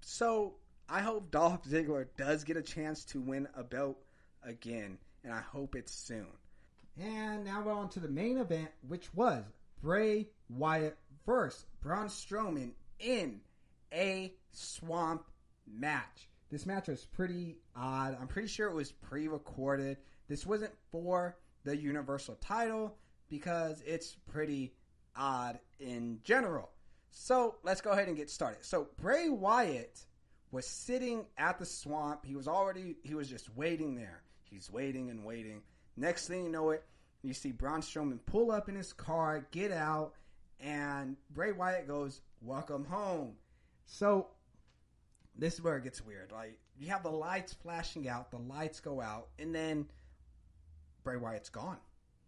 So 0.00 0.54
I 0.90 1.01
hope 1.01 1.31
Dolph 1.31 1.64
Ziggler 1.64 2.07
does 2.16 2.44
get 2.44 2.57
a 2.57 2.62
chance 2.62 3.05
to 3.07 3.20
win 3.20 3.46
a 3.55 3.62
belt 3.62 3.98
again, 4.42 4.96
and 5.22 5.35
I 5.35 5.40
hope 5.40 5.74
it's 5.74 5.92
soon. 5.92 6.29
And 6.98 7.44
now 7.44 7.62
we're 7.62 7.72
on 7.72 7.90
to 7.90 8.01
the 8.01 8.09
main 8.09 8.38
event, 8.38 8.70
which 8.87 9.12
was 9.14 9.44
Bray 9.83 10.29
Wyatt 10.48 10.96
versus 11.27 11.66
Braun 11.83 12.07
Strowman 12.07 12.72
in 12.98 13.40
a 13.92 14.33
swamp 14.53 15.24
match. 15.66 16.29
This 16.51 16.64
match 16.64 16.88
was 16.88 17.05
pretty 17.05 17.59
odd. 17.77 18.16
I'm 18.18 18.27
pretty 18.27 18.48
sure 18.48 18.68
it 18.68 18.74
was 18.74 18.90
pre 18.90 19.29
recorded. 19.29 19.98
This 20.27 20.46
wasn't 20.46 20.72
for 20.90 21.37
the 21.64 21.77
Universal 21.77 22.37
title 22.40 22.96
because 23.29 23.83
it's 23.87 24.16
pretty 24.31 24.72
odd 25.14 25.59
in 25.79 26.20
general. 26.24 26.70
So 27.11 27.57
let's 27.62 27.83
go 27.83 27.90
ahead 27.90 28.09
and 28.09 28.16
get 28.16 28.31
started. 28.31 28.64
So 28.64 28.88
Bray 28.96 29.29
Wyatt 29.29 30.07
was 30.50 30.66
sitting 30.66 31.26
at 31.37 31.58
the 31.58 31.66
swamp. 31.66 32.24
He 32.24 32.34
was 32.34 32.48
already, 32.48 32.96
he 33.02 33.14
was 33.14 33.28
just 33.28 33.54
waiting 33.56 33.94
there. 33.94 34.22
He's 34.44 34.70
waiting 34.70 35.11
and 35.11 35.24
waiting. 35.24 35.62
Next 35.96 36.28
thing 36.28 36.44
you 36.44 36.50
know 36.50 36.70
it, 36.70 36.84
you 37.22 37.34
see 37.34 37.52
Braun 37.52 37.80
Strowman 37.80 38.18
pull 38.24 38.50
up 38.50 38.68
in 38.68 38.74
his 38.74 38.92
car, 38.92 39.46
get 39.50 39.72
out, 39.72 40.14
and 40.61 41.16
Bray 41.30 41.52
Wyatt 41.52 41.87
goes, 41.87 42.20
Welcome 42.40 42.84
home. 42.84 43.32
So 43.87 44.28
this 45.37 45.54
is 45.54 45.62
where 45.62 45.76
it 45.76 45.84
gets 45.84 46.04
weird. 46.04 46.30
Like 46.30 46.58
you 46.78 46.88
have 46.88 47.02
the 47.02 47.11
lights 47.11 47.52
flashing 47.52 48.08
out, 48.08 48.30
the 48.30 48.38
lights 48.38 48.80
go 48.80 49.00
out, 49.00 49.28
and 49.38 49.54
then 49.54 49.87
Bray 51.02 51.16
Wyatt's 51.16 51.48
gone 51.48 51.78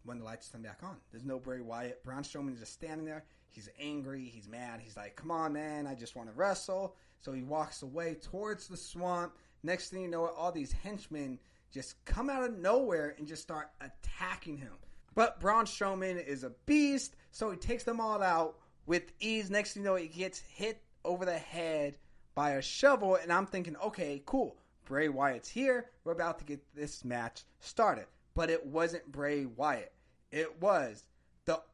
when 0.04 0.18
the 0.18 0.24
lights 0.24 0.48
come 0.48 0.62
back 0.62 0.80
on. 0.82 0.96
There's 1.12 1.24
no 1.24 1.38
Bray 1.38 1.60
Wyatt. 1.60 2.02
Braun 2.02 2.22
Strowman 2.22 2.54
is 2.54 2.60
just 2.60 2.72
standing 2.72 3.06
there. 3.06 3.24
He's 3.50 3.68
angry. 3.80 4.24
He's 4.24 4.48
mad. 4.48 4.80
He's 4.80 4.96
like, 4.96 5.16
"Come 5.16 5.30
on, 5.30 5.52
man! 5.52 5.86
I 5.86 5.94
just 5.94 6.16
want 6.16 6.28
to 6.28 6.34
wrestle." 6.34 6.96
So 7.20 7.32
he 7.32 7.42
walks 7.42 7.82
away 7.82 8.14
towards 8.14 8.68
the 8.68 8.76
swamp. 8.76 9.34
Next 9.62 9.90
thing 9.90 10.02
you 10.02 10.08
know, 10.08 10.26
all 10.26 10.52
these 10.52 10.72
henchmen 10.72 11.38
just 11.70 12.02
come 12.04 12.30
out 12.30 12.42
of 12.42 12.58
nowhere 12.58 13.14
and 13.18 13.26
just 13.26 13.42
start 13.42 13.70
attacking 13.80 14.56
him. 14.56 14.72
But 15.14 15.40
Braun 15.40 15.66
Strowman 15.66 16.24
is 16.24 16.44
a 16.44 16.52
beast, 16.66 17.16
so 17.30 17.50
he 17.50 17.56
takes 17.56 17.84
them 17.84 18.00
all 18.00 18.22
out 18.22 18.56
with 18.86 19.12
ease. 19.20 19.50
Next 19.50 19.74
thing 19.74 19.82
you 19.82 19.88
know, 19.88 19.96
he 19.96 20.08
gets 20.08 20.38
hit 20.38 20.82
over 21.04 21.24
the 21.24 21.38
head 21.38 21.96
by 22.34 22.52
a 22.52 22.62
shovel, 22.62 23.16
and 23.16 23.32
I'm 23.32 23.46
thinking, 23.46 23.76
okay, 23.76 24.22
cool. 24.24 24.56
Bray 24.84 25.08
Wyatt's 25.08 25.48
here. 25.48 25.90
We're 26.04 26.12
about 26.12 26.38
to 26.38 26.44
get 26.44 26.60
this 26.74 27.04
match 27.04 27.44
started. 27.60 28.06
But 28.34 28.50
it 28.50 28.66
wasn't 28.66 29.12
Bray 29.12 29.44
Wyatt. 29.44 29.92
It 30.32 30.60
was 30.60 31.04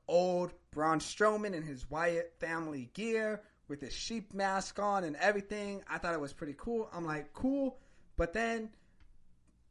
old 0.09 0.53
Braun 0.71 1.01
Strowman 1.01 1.55
in 1.55 1.63
his 1.63 1.89
Wyatt 1.91 2.35
family 2.39 2.91
gear 2.95 3.43
with 3.69 3.81
his 3.81 3.93
sheep 3.93 4.35
mask 4.35 4.79
on 4.79 5.05
and 5.05 5.17
everything. 5.17 5.83
I 5.89 5.99
thought 5.99 6.15
it 6.15 6.21
was 6.21 6.33
pretty 6.33 6.55
cool. 6.57 6.89
I'm 6.93 7.05
like, 7.05 7.33
cool. 7.33 7.79
But 8.17 8.33
then 8.33 8.71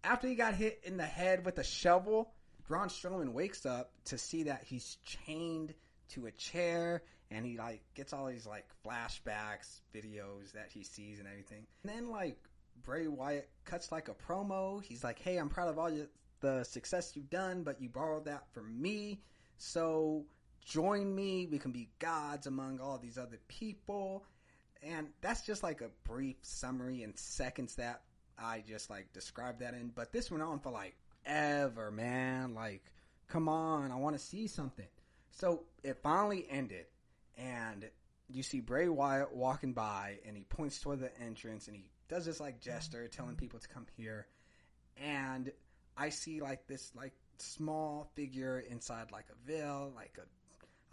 after 0.04 0.28
he 0.28 0.36
got 0.36 0.54
hit 0.54 0.82
in 0.84 0.98
the 0.98 1.06
head 1.06 1.46
with 1.46 1.58
a 1.60 1.64
shovel, 1.64 2.32
Braun 2.68 2.90
Strowman 2.90 3.34
wakes 3.34 3.66
up 3.66 3.92
to 4.06 4.18
see 4.18 4.44
that 4.44 4.64
he's 4.64 4.98
chained 5.06 5.74
to 6.10 6.26
a 6.26 6.32
chair 6.32 7.04
and 7.32 7.46
he 7.46 7.58
like 7.58 7.82
gets 7.96 8.14
all 8.14 8.28
these 8.28 8.46
like 8.46 8.66
flashbacks 8.86 9.82
videos 9.94 10.52
that 10.54 10.70
he 10.72 10.84
sees 10.84 11.18
and 11.20 11.28
everything 11.28 11.66
and 11.84 11.92
then 11.92 12.10
like 12.12 12.38
Bray 12.84 13.08
Wyatt 13.08 13.50
cuts 13.64 13.92
like 13.92 14.10
a 14.10 14.14
promo. 14.14 14.84
He's 14.84 15.04
like, 15.04 15.20
"Hey, 15.20 15.38
I'm 15.38 15.50
proud 15.50 15.70
of 15.70 15.80
all 15.80 15.90
your, 15.90 16.08
the 16.42 16.64
success 16.64 17.16
you've 17.16 17.30
done, 17.30 17.64
but 17.64 17.82
you 17.82 17.90
borrowed 17.90 18.26
that 18.26 18.48
from 18.54 18.82
me. 18.82 19.22
So 19.58 20.26
join 20.64 21.14
me. 21.14 21.46
We 21.46 21.60
can 21.60 21.72
be 21.72 21.90
gods 22.00 22.48
among 22.48 22.80
all 22.80 22.98
these 22.98 23.18
other 23.18 23.40
people." 23.48 24.26
And 24.84 25.08
that's 25.22 25.42
just 25.46 25.64
like 25.64 25.82
a 25.82 25.90
brief 26.04 26.38
summary 26.42 27.02
in 27.04 27.16
seconds 27.16 27.76
that 27.76 28.04
I 28.38 28.64
just 28.68 28.90
like 28.90 29.14
described 29.14 29.60
that 29.62 29.74
in. 29.74 29.90
But 29.90 30.12
this 30.12 30.30
went 30.30 30.44
on 30.44 30.60
for 30.60 30.72
like 30.72 30.96
ever, 31.26 31.92
man. 31.92 32.54
Like, 32.54 32.84
come 33.28 33.50
on, 33.50 33.92
I 33.92 33.96
want 33.96 34.16
to 34.16 34.24
see 34.24 34.48
something. 34.48 34.88
So 35.32 35.66
it 35.84 35.98
finally 36.04 36.46
ended, 36.50 36.86
and 37.38 37.90
you 38.30 38.44
see 38.44 38.60
Bray 38.62 38.88
Wyatt 38.88 39.34
walking 39.34 39.74
by, 39.74 40.20
and 40.26 40.38
he 40.38 40.44
points 40.44 40.80
toward 40.80 41.00
the 41.00 41.18
entrance, 41.20 41.68
and 41.68 41.76
he 41.76 41.90
does 42.08 42.26
this 42.26 42.40
like 42.40 42.62
gesture, 42.62 43.08
telling 43.08 43.36
people 43.36 43.60
to 43.60 43.68
come 43.68 43.86
here. 43.98 44.28
And 44.98 45.52
I 45.98 46.10
see 46.10 46.42
like 46.42 46.68
this 46.68 46.92
like 46.96 47.14
small 47.42 48.10
figure 48.16 48.64
inside 48.70 49.12
like 49.12 49.26
a 49.30 49.52
veil, 49.52 49.92
like 49.96 50.18
a 50.18 50.26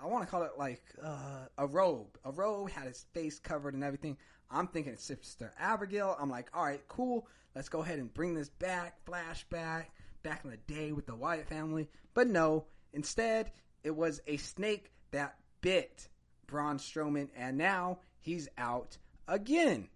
I 0.02 0.06
want 0.06 0.24
to 0.24 0.30
call 0.30 0.42
it 0.42 0.52
like 0.58 0.82
uh, 1.02 1.46
a 1.58 1.66
robe. 1.66 2.18
A 2.24 2.32
robe 2.32 2.70
had 2.70 2.88
his 2.88 3.06
face 3.14 3.38
covered 3.38 3.74
and 3.74 3.84
everything. 3.84 4.16
I'm 4.50 4.66
thinking 4.66 4.92
it's 4.94 5.04
Sister 5.04 5.52
Abigail. 5.58 6.16
I'm 6.18 6.28
like, 6.28 6.48
all 6.52 6.64
right, 6.64 6.82
cool. 6.88 7.28
Let's 7.54 7.68
go 7.68 7.82
ahead 7.82 8.00
and 8.00 8.12
bring 8.12 8.34
this 8.34 8.48
back, 8.48 8.96
flashback, 9.06 9.86
back 10.22 10.44
in 10.44 10.50
the 10.50 10.56
day 10.56 10.92
with 10.92 11.06
the 11.06 11.14
Wyatt 11.14 11.48
family. 11.48 11.88
But 12.14 12.26
no, 12.26 12.66
instead, 12.92 13.52
it 13.84 13.94
was 13.94 14.20
a 14.26 14.38
snake 14.38 14.90
that 15.12 15.36
bit 15.60 16.08
Braun 16.46 16.78
Strowman, 16.78 17.28
and 17.36 17.56
now 17.56 17.98
he's 18.18 18.48
out 18.58 18.98
again. 19.28 19.88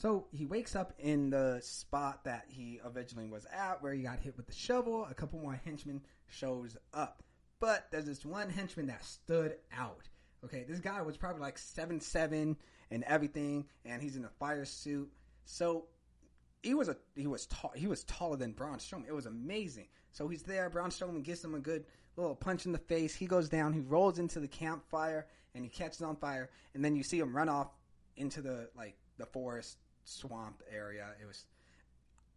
So 0.00 0.24
he 0.32 0.46
wakes 0.46 0.74
up 0.74 0.94
in 0.98 1.28
the 1.28 1.60
spot 1.62 2.24
that 2.24 2.46
he 2.48 2.80
originally 2.82 3.28
was 3.28 3.46
at, 3.54 3.82
where 3.82 3.92
he 3.92 4.02
got 4.02 4.18
hit 4.18 4.34
with 4.34 4.46
the 4.46 4.52
shovel. 4.52 5.06
A 5.10 5.12
couple 5.12 5.38
more 5.38 5.60
henchmen 5.62 6.00
shows 6.26 6.74
up. 6.94 7.22
But 7.60 7.86
there's 7.90 8.06
this 8.06 8.24
one 8.24 8.48
henchman 8.48 8.86
that 8.86 9.04
stood 9.04 9.56
out. 9.76 10.08
Okay, 10.42 10.64
this 10.66 10.80
guy 10.80 11.02
was 11.02 11.18
probably 11.18 11.42
like 11.42 11.58
seven 11.58 12.00
seven 12.00 12.56
and 12.90 13.04
everything, 13.04 13.66
and 13.84 14.00
he's 14.00 14.16
in 14.16 14.24
a 14.24 14.30
fire 14.38 14.64
suit. 14.64 15.12
So 15.44 15.84
he 16.62 16.72
was 16.72 16.88
a 16.88 16.96
he 17.14 17.26
was 17.26 17.44
tall 17.44 17.72
he 17.76 17.86
was 17.86 18.04
taller 18.04 18.38
than 18.38 18.52
Braun 18.52 18.78
Strowman. 18.78 19.06
It 19.06 19.14
was 19.14 19.26
amazing. 19.26 19.88
So 20.12 20.28
he's 20.28 20.44
there. 20.44 20.70
Braun 20.70 20.88
Strowman 20.88 21.22
gives 21.22 21.44
him 21.44 21.54
a 21.54 21.60
good 21.60 21.84
little 22.16 22.34
punch 22.34 22.64
in 22.64 22.72
the 22.72 22.78
face. 22.78 23.14
He 23.14 23.26
goes 23.26 23.50
down. 23.50 23.74
He 23.74 23.80
rolls 23.80 24.18
into 24.18 24.40
the 24.40 24.48
campfire 24.48 25.26
and 25.54 25.62
he 25.62 25.68
catches 25.68 26.00
on 26.00 26.16
fire. 26.16 26.48
And 26.72 26.82
then 26.82 26.96
you 26.96 27.02
see 27.02 27.18
him 27.18 27.36
run 27.36 27.50
off 27.50 27.68
into 28.16 28.40
the 28.40 28.70
like 28.74 28.96
the 29.18 29.26
forest 29.26 29.76
swamp 30.10 30.62
area. 30.72 31.08
It 31.20 31.26
was 31.26 31.46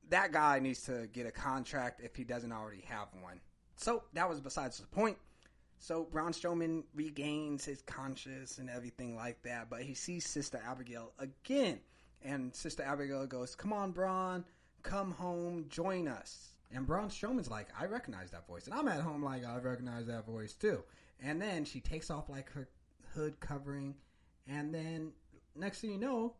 that 0.09 0.31
guy 0.31 0.59
needs 0.59 0.83
to 0.83 1.07
get 1.13 1.25
a 1.25 1.31
contract 1.31 2.01
if 2.03 2.15
he 2.15 2.23
doesn't 2.23 2.51
already 2.51 2.83
have 2.87 3.07
one. 3.21 3.39
So 3.77 4.03
that 4.13 4.29
was 4.29 4.39
besides 4.39 4.77
the 4.77 4.87
point. 4.87 5.17
So 5.79 6.07
Braun 6.11 6.31
Strowman 6.31 6.83
regains 6.93 7.65
his 7.65 7.81
conscience 7.81 8.57
and 8.57 8.69
everything 8.69 9.15
like 9.15 9.41
that, 9.43 9.69
but 9.69 9.81
he 9.81 9.93
sees 9.93 10.25
Sister 10.25 10.59
Abigail 10.65 11.11
again. 11.19 11.79
And 12.23 12.55
Sister 12.55 12.83
Abigail 12.83 13.25
goes, 13.27 13.53
Come 13.53 13.73
on, 13.73 13.91
Braun, 13.91 14.45
come 14.81 15.11
home, 15.11 15.65
join 15.67 16.07
us. 16.07 16.49
And 16.71 16.87
Braun 16.87 17.09
Strowman's 17.09 17.51
like, 17.51 17.67
I 17.77 17.85
recognize 17.85 18.31
that 18.31 18.47
voice. 18.47 18.65
And 18.65 18.73
I'm 18.73 18.87
at 18.87 19.01
home 19.01 19.23
like, 19.23 19.45
I 19.45 19.57
recognize 19.57 20.07
that 20.07 20.25
voice 20.25 20.53
too. 20.53 20.83
And 21.21 21.41
then 21.41 21.65
she 21.65 21.79
takes 21.79 22.09
off 22.09 22.29
like 22.29 22.49
her 22.51 22.67
hood 23.13 23.39
covering. 23.39 23.95
And 24.47 24.73
then 24.73 25.11
next 25.55 25.81
thing 25.81 25.91
you 25.91 25.97
know, 25.99 26.33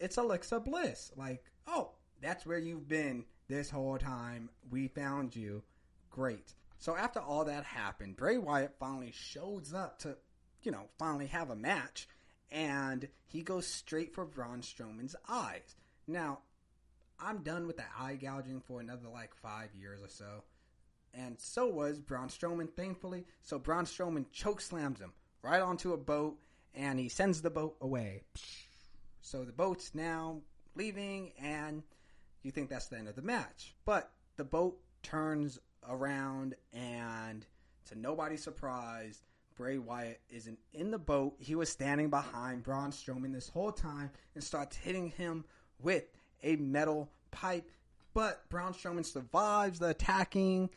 it's 0.00 0.16
Alexa 0.16 0.60
Bliss. 0.60 1.12
Like, 1.16 1.44
oh, 1.66 1.92
that's 2.20 2.44
where 2.44 2.58
you've 2.58 2.88
been 2.88 3.24
this 3.48 3.70
whole 3.70 3.98
time. 3.98 4.50
We 4.70 4.88
found 4.88 5.36
you. 5.36 5.62
Great. 6.10 6.54
So 6.78 6.96
after 6.96 7.20
all 7.20 7.44
that 7.44 7.64
happened, 7.64 8.16
Bray 8.16 8.38
Wyatt 8.38 8.74
finally 8.80 9.12
shows 9.12 9.74
up 9.74 9.98
to, 10.00 10.16
you 10.62 10.72
know, 10.72 10.86
finally 10.98 11.26
have 11.26 11.50
a 11.50 11.56
match, 11.56 12.08
and 12.50 13.06
he 13.26 13.42
goes 13.42 13.66
straight 13.66 14.14
for 14.14 14.24
Braun 14.24 14.62
Strowman's 14.62 15.14
eyes. 15.28 15.76
Now, 16.08 16.40
I'm 17.20 17.42
done 17.42 17.66
with 17.66 17.76
the 17.76 17.84
eye 17.98 18.16
gouging 18.16 18.62
for 18.66 18.80
another 18.80 19.08
like 19.12 19.34
five 19.34 19.74
years 19.78 20.00
or 20.02 20.08
so. 20.08 20.42
And 21.12 21.38
so 21.38 21.66
was 21.66 22.00
Braun 22.00 22.28
Strowman, 22.28 22.72
thankfully. 22.74 23.26
So 23.42 23.58
Braun 23.58 23.84
Strowman 23.84 24.26
choke 24.32 24.60
slams 24.60 25.00
him 25.00 25.12
right 25.42 25.60
onto 25.60 25.92
a 25.92 25.98
boat, 25.98 26.38
and 26.74 26.98
he 26.98 27.08
sends 27.08 27.42
the 27.42 27.50
boat 27.50 27.76
away. 27.80 28.22
So 29.20 29.44
the 29.44 29.52
boat's 29.52 29.94
now 29.94 30.40
leaving, 30.74 31.32
and 31.40 31.82
you 32.42 32.50
think 32.50 32.70
that's 32.70 32.86
the 32.86 32.98
end 32.98 33.08
of 33.08 33.16
the 33.16 33.22
match. 33.22 33.74
But 33.84 34.10
the 34.36 34.44
boat 34.44 34.78
turns 35.02 35.58
around, 35.88 36.54
and 36.72 37.46
to 37.88 37.98
nobody's 37.98 38.42
surprise, 38.42 39.22
Bray 39.56 39.78
Wyatt 39.78 40.20
isn't 40.30 40.58
in 40.72 40.90
the 40.90 40.98
boat. 40.98 41.34
He 41.38 41.54
was 41.54 41.68
standing 41.68 42.08
behind 42.08 42.62
Braun 42.62 42.90
Strowman 42.92 43.32
this 43.32 43.48
whole 43.48 43.72
time 43.72 44.10
and 44.34 44.42
starts 44.42 44.76
hitting 44.76 45.10
him 45.10 45.44
with 45.82 46.04
a 46.42 46.56
metal 46.56 47.10
pipe. 47.30 47.70
But 48.14 48.48
Braun 48.48 48.72
Strowman 48.72 49.04
survives 49.04 49.78
the 49.78 49.88
attacking, 49.88 50.70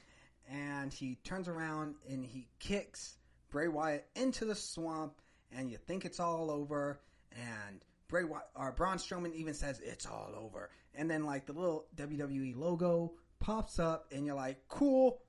and 0.50 0.94
he 0.94 1.18
turns 1.24 1.48
around 1.48 1.96
and 2.10 2.26
he 2.26 2.48
kicks 2.60 3.18
Bray 3.50 3.68
Wyatt 3.68 4.06
into 4.16 4.46
the 4.46 4.56
swamp, 4.56 5.14
and 5.56 5.72
you 5.72 5.78
think 5.78 6.04
it's 6.04 6.20
all 6.20 6.52
over. 6.52 7.00
And 7.32 7.84
Bray 8.14 8.26
or 8.56 8.72
Braun 8.74 8.98
Strowman 8.98 9.34
even 9.34 9.56
says 9.56 9.82
it's 9.84 10.06
all 10.06 10.30
over. 10.38 10.70
And 10.94 11.10
then 11.10 11.26
like 11.26 11.48
the 11.48 11.54
little 11.54 11.88
WWE 11.96 12.56
logo 12.56 13.14
pops 13.40 13.80
up 13.80 14.06
and 14.12 14.24
you're 14.24 14.36
like, 14.36 14.60
cool, 14.68 15.24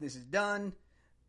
this 0.00 0.16
is 0.16 0.24
done. 0.24 0.72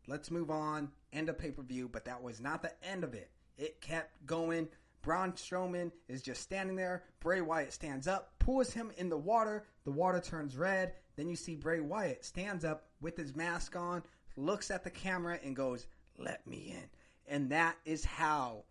Let's 0.08 0.32
move 0.32 0.50
on. 0.50 0.90
End 1.12 1.28
of 1.28 1.38
pay 1.38 1.52
per 1.52 1.62
view. 1.62 1.88
But 1.88 2.06
that 2.06 2.20
was 2.20 2.40
not 2.40 2.60
the 2.60 2.72
end 2.84 3.04
of 3.04 3.14
it. 3.14 3.30
It 3.56 3.80
kept 3.80 4.26
going. 4.26 4.66
Braun 5.00 5.34
Strowman 5.34 5.92
is 6.08 6.22
just 6.22 6.42
standing 6.42 6.74
there. 6.74 7.04
Bray 7.20 7.40
Wyatt 7.40 7.72
stands 7.72 8.08
up, 8.08 8.32
pulls 8.40 8.72
him 8.72 8.90
in 8.96 9.08
the 9.08 9.16
water. 9.16 9.64
The 9.84 9.92
water 9.92 10.20
turns 10.20 10.56
red. 10.56 10.94
Then 11.14 11.28
you 11.28 11.36
see 11.36 11.54
Bray 11.54 11.78
Wyatt 11.78 12.24
stands 12.24 12.64
up 12.64 12.88
with 13.00 13.16
his 13.16 13.36
mask 13.36 13.76
on, 13.76 14.02
looks 14.36 14.72
at 14.72 14.82
the 14.82 14.90
camera, 14.90 15.38
and 15.44 15.54
goes, 15.54 15.86
Let 16.18 16.44
me 16.48 16.74
in. 16.76 16.90
And 17.32 17.50
that 17.50 17.76
is 17.84 18.04
how 18.04 18.64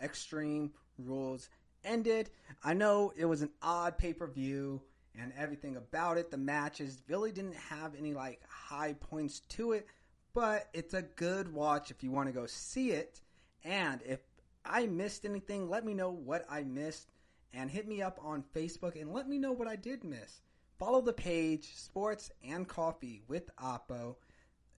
Extreme 0.00 0.72
Rules 0.98 1.50
ended. 1.86 2.30
I 2.62 2.74
know 2.74 3.12
it 3.16 3.24
was 3.24 3.42
an 3.42 3.50
odd 3.62 3.96
pay 3.96 4.12
per 4.12 4.26
view 4.26 4.82
and 5.18 5.32
everything 5.38 5.76
about 5.76 6.18
it. 6.18 6.30
The 6.30 6.36
matches 6.36 7.02
really 7.08 7.32
didn't 7.32 7.56
have 7.56 7.94
any 7.94 8.12
like 8.12 8.40
high 8.48 8.94
points 8.94 9.40
to 9.50 9.72
it, 9.72 9.86
but 10.34 10.68
it's 10.74 10.94
a 10.94 11.02
good 11.02 11.52
watch 11.52 11.90
if 11.90 12.02
you 12.02 12.10
want 12.10 12.28
to 12.28 12.32
go 12.32 12.46
see 12.46 12.90
it. 12.90 13.20
And 13.64 14.00
if 14.04 14.20
I 14.64 14.86
missed 14.86 15.24
anything, 15.24 15.68
let 15.68 15.84
me 15.84 15.94
know 15.94 16.10
what 16.10 16.44
I 16.50 16.62
missed 16.62 17.08
and 17.54 17.70
hit 17.70 17.88
me 17.88 18.02
up 18.02 18.18
on 18.22 18.44
Facebook 18.54 19.00
and 19.00 19.12
let 19.12 19.28
me 19.28 19.38
know 19.38 19.52
what 19.52 19.68
I 19.68 19.76
did 19.76 20.04
miss. 20.04 20.42
Follow 20.78 21.00
the 21.00 21.12
page 21.12 21.74
Sports 21.74 22.30
and 22.46 22.68
Coffee 22.68 23.22
with 23.28 23.50
Apo. 23.58 24.18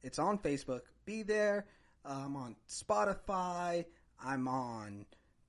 It's 0.03 0.18
on 0.18 0.38
Facebook. 0.38 0.83
Be 1.05 1.23
there. 1.23 1.66
I'm 2.05 2.37
on 2.37 2.55
Spotify. 2.68 3.85
I'm 4.25 4.47
on 4.47 5.07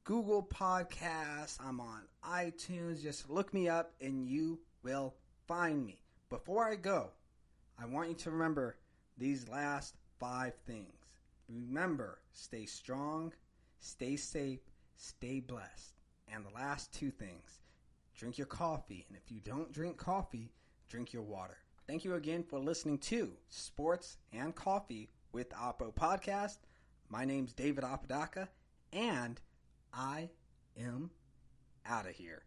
Google 0.09 0.41
Podcasts. 0.41 1.59
I'm 1.63 1.79
on 1.79 2.01
iTunes. 2.27 2.99
Just 2.99 3.29
look 3.29 3.53
me 3.53 3.69
up 3.69 3.93
and 4.01 4.25
you 4.25 4.57
will 4.81 5.13
find 5.47 5.85
me. 5.85 6.01
Before 6.31 6.67
I 6.67 6.77
go, 6.77 7.11
I 7.79 7.85
want 7.85 8.09
you 8.09 8.15
to 8.15 8.31
remember 8.31 8.77
these 9.19 9.47
last 9.47 9.97
five 10.19 10.55
things. 10.65 10.95
Remember, 11.47 12.17
stay 12.33 12.65
strong, 12.65 13.33
stay 13.81 14.15
safe, 14.15 14.61
stay 14.95 15.41
blessed. 15.41 15.93
And 16.33 16.43
the 16.43 16.55
last 16.55 16.91
two 16.91 17.11
things 17.11 17.61
drink 18.17 18.39
your 18.39 18.47
coffee. 18.47 19.05
And 19.09 19.15
if 19.15 19.31
you 19.31 19.41
don't 19.41 19.71
drink 19.71 19.97
coffee, 19.97 20.49
drink 20.87 21.13
your 21.13 21.21
water. 21.21 21.57
Thank 21.85 22.03
you 22.03 22.15
again 22.15 22.41
for 22.41 22.57
listening 22.57 22.97
to 22.97 23.33
Sports 23.49 24.17
and 24.33 24.55
Coffee 24.55 25.11
with 25.33 25.53
Apo 25.55 25.91
Podcast. 25.91 26.57
My 27.09 27.25
name's 27.25 27.53
David 27.53 27.83
Apodaca, 27.83 28.49
and 28.91 29.39
I 29.93 30.29
am 30.77 31.11
out 31.85 32.07
of 32.07 32.15
here. 32.15 32.43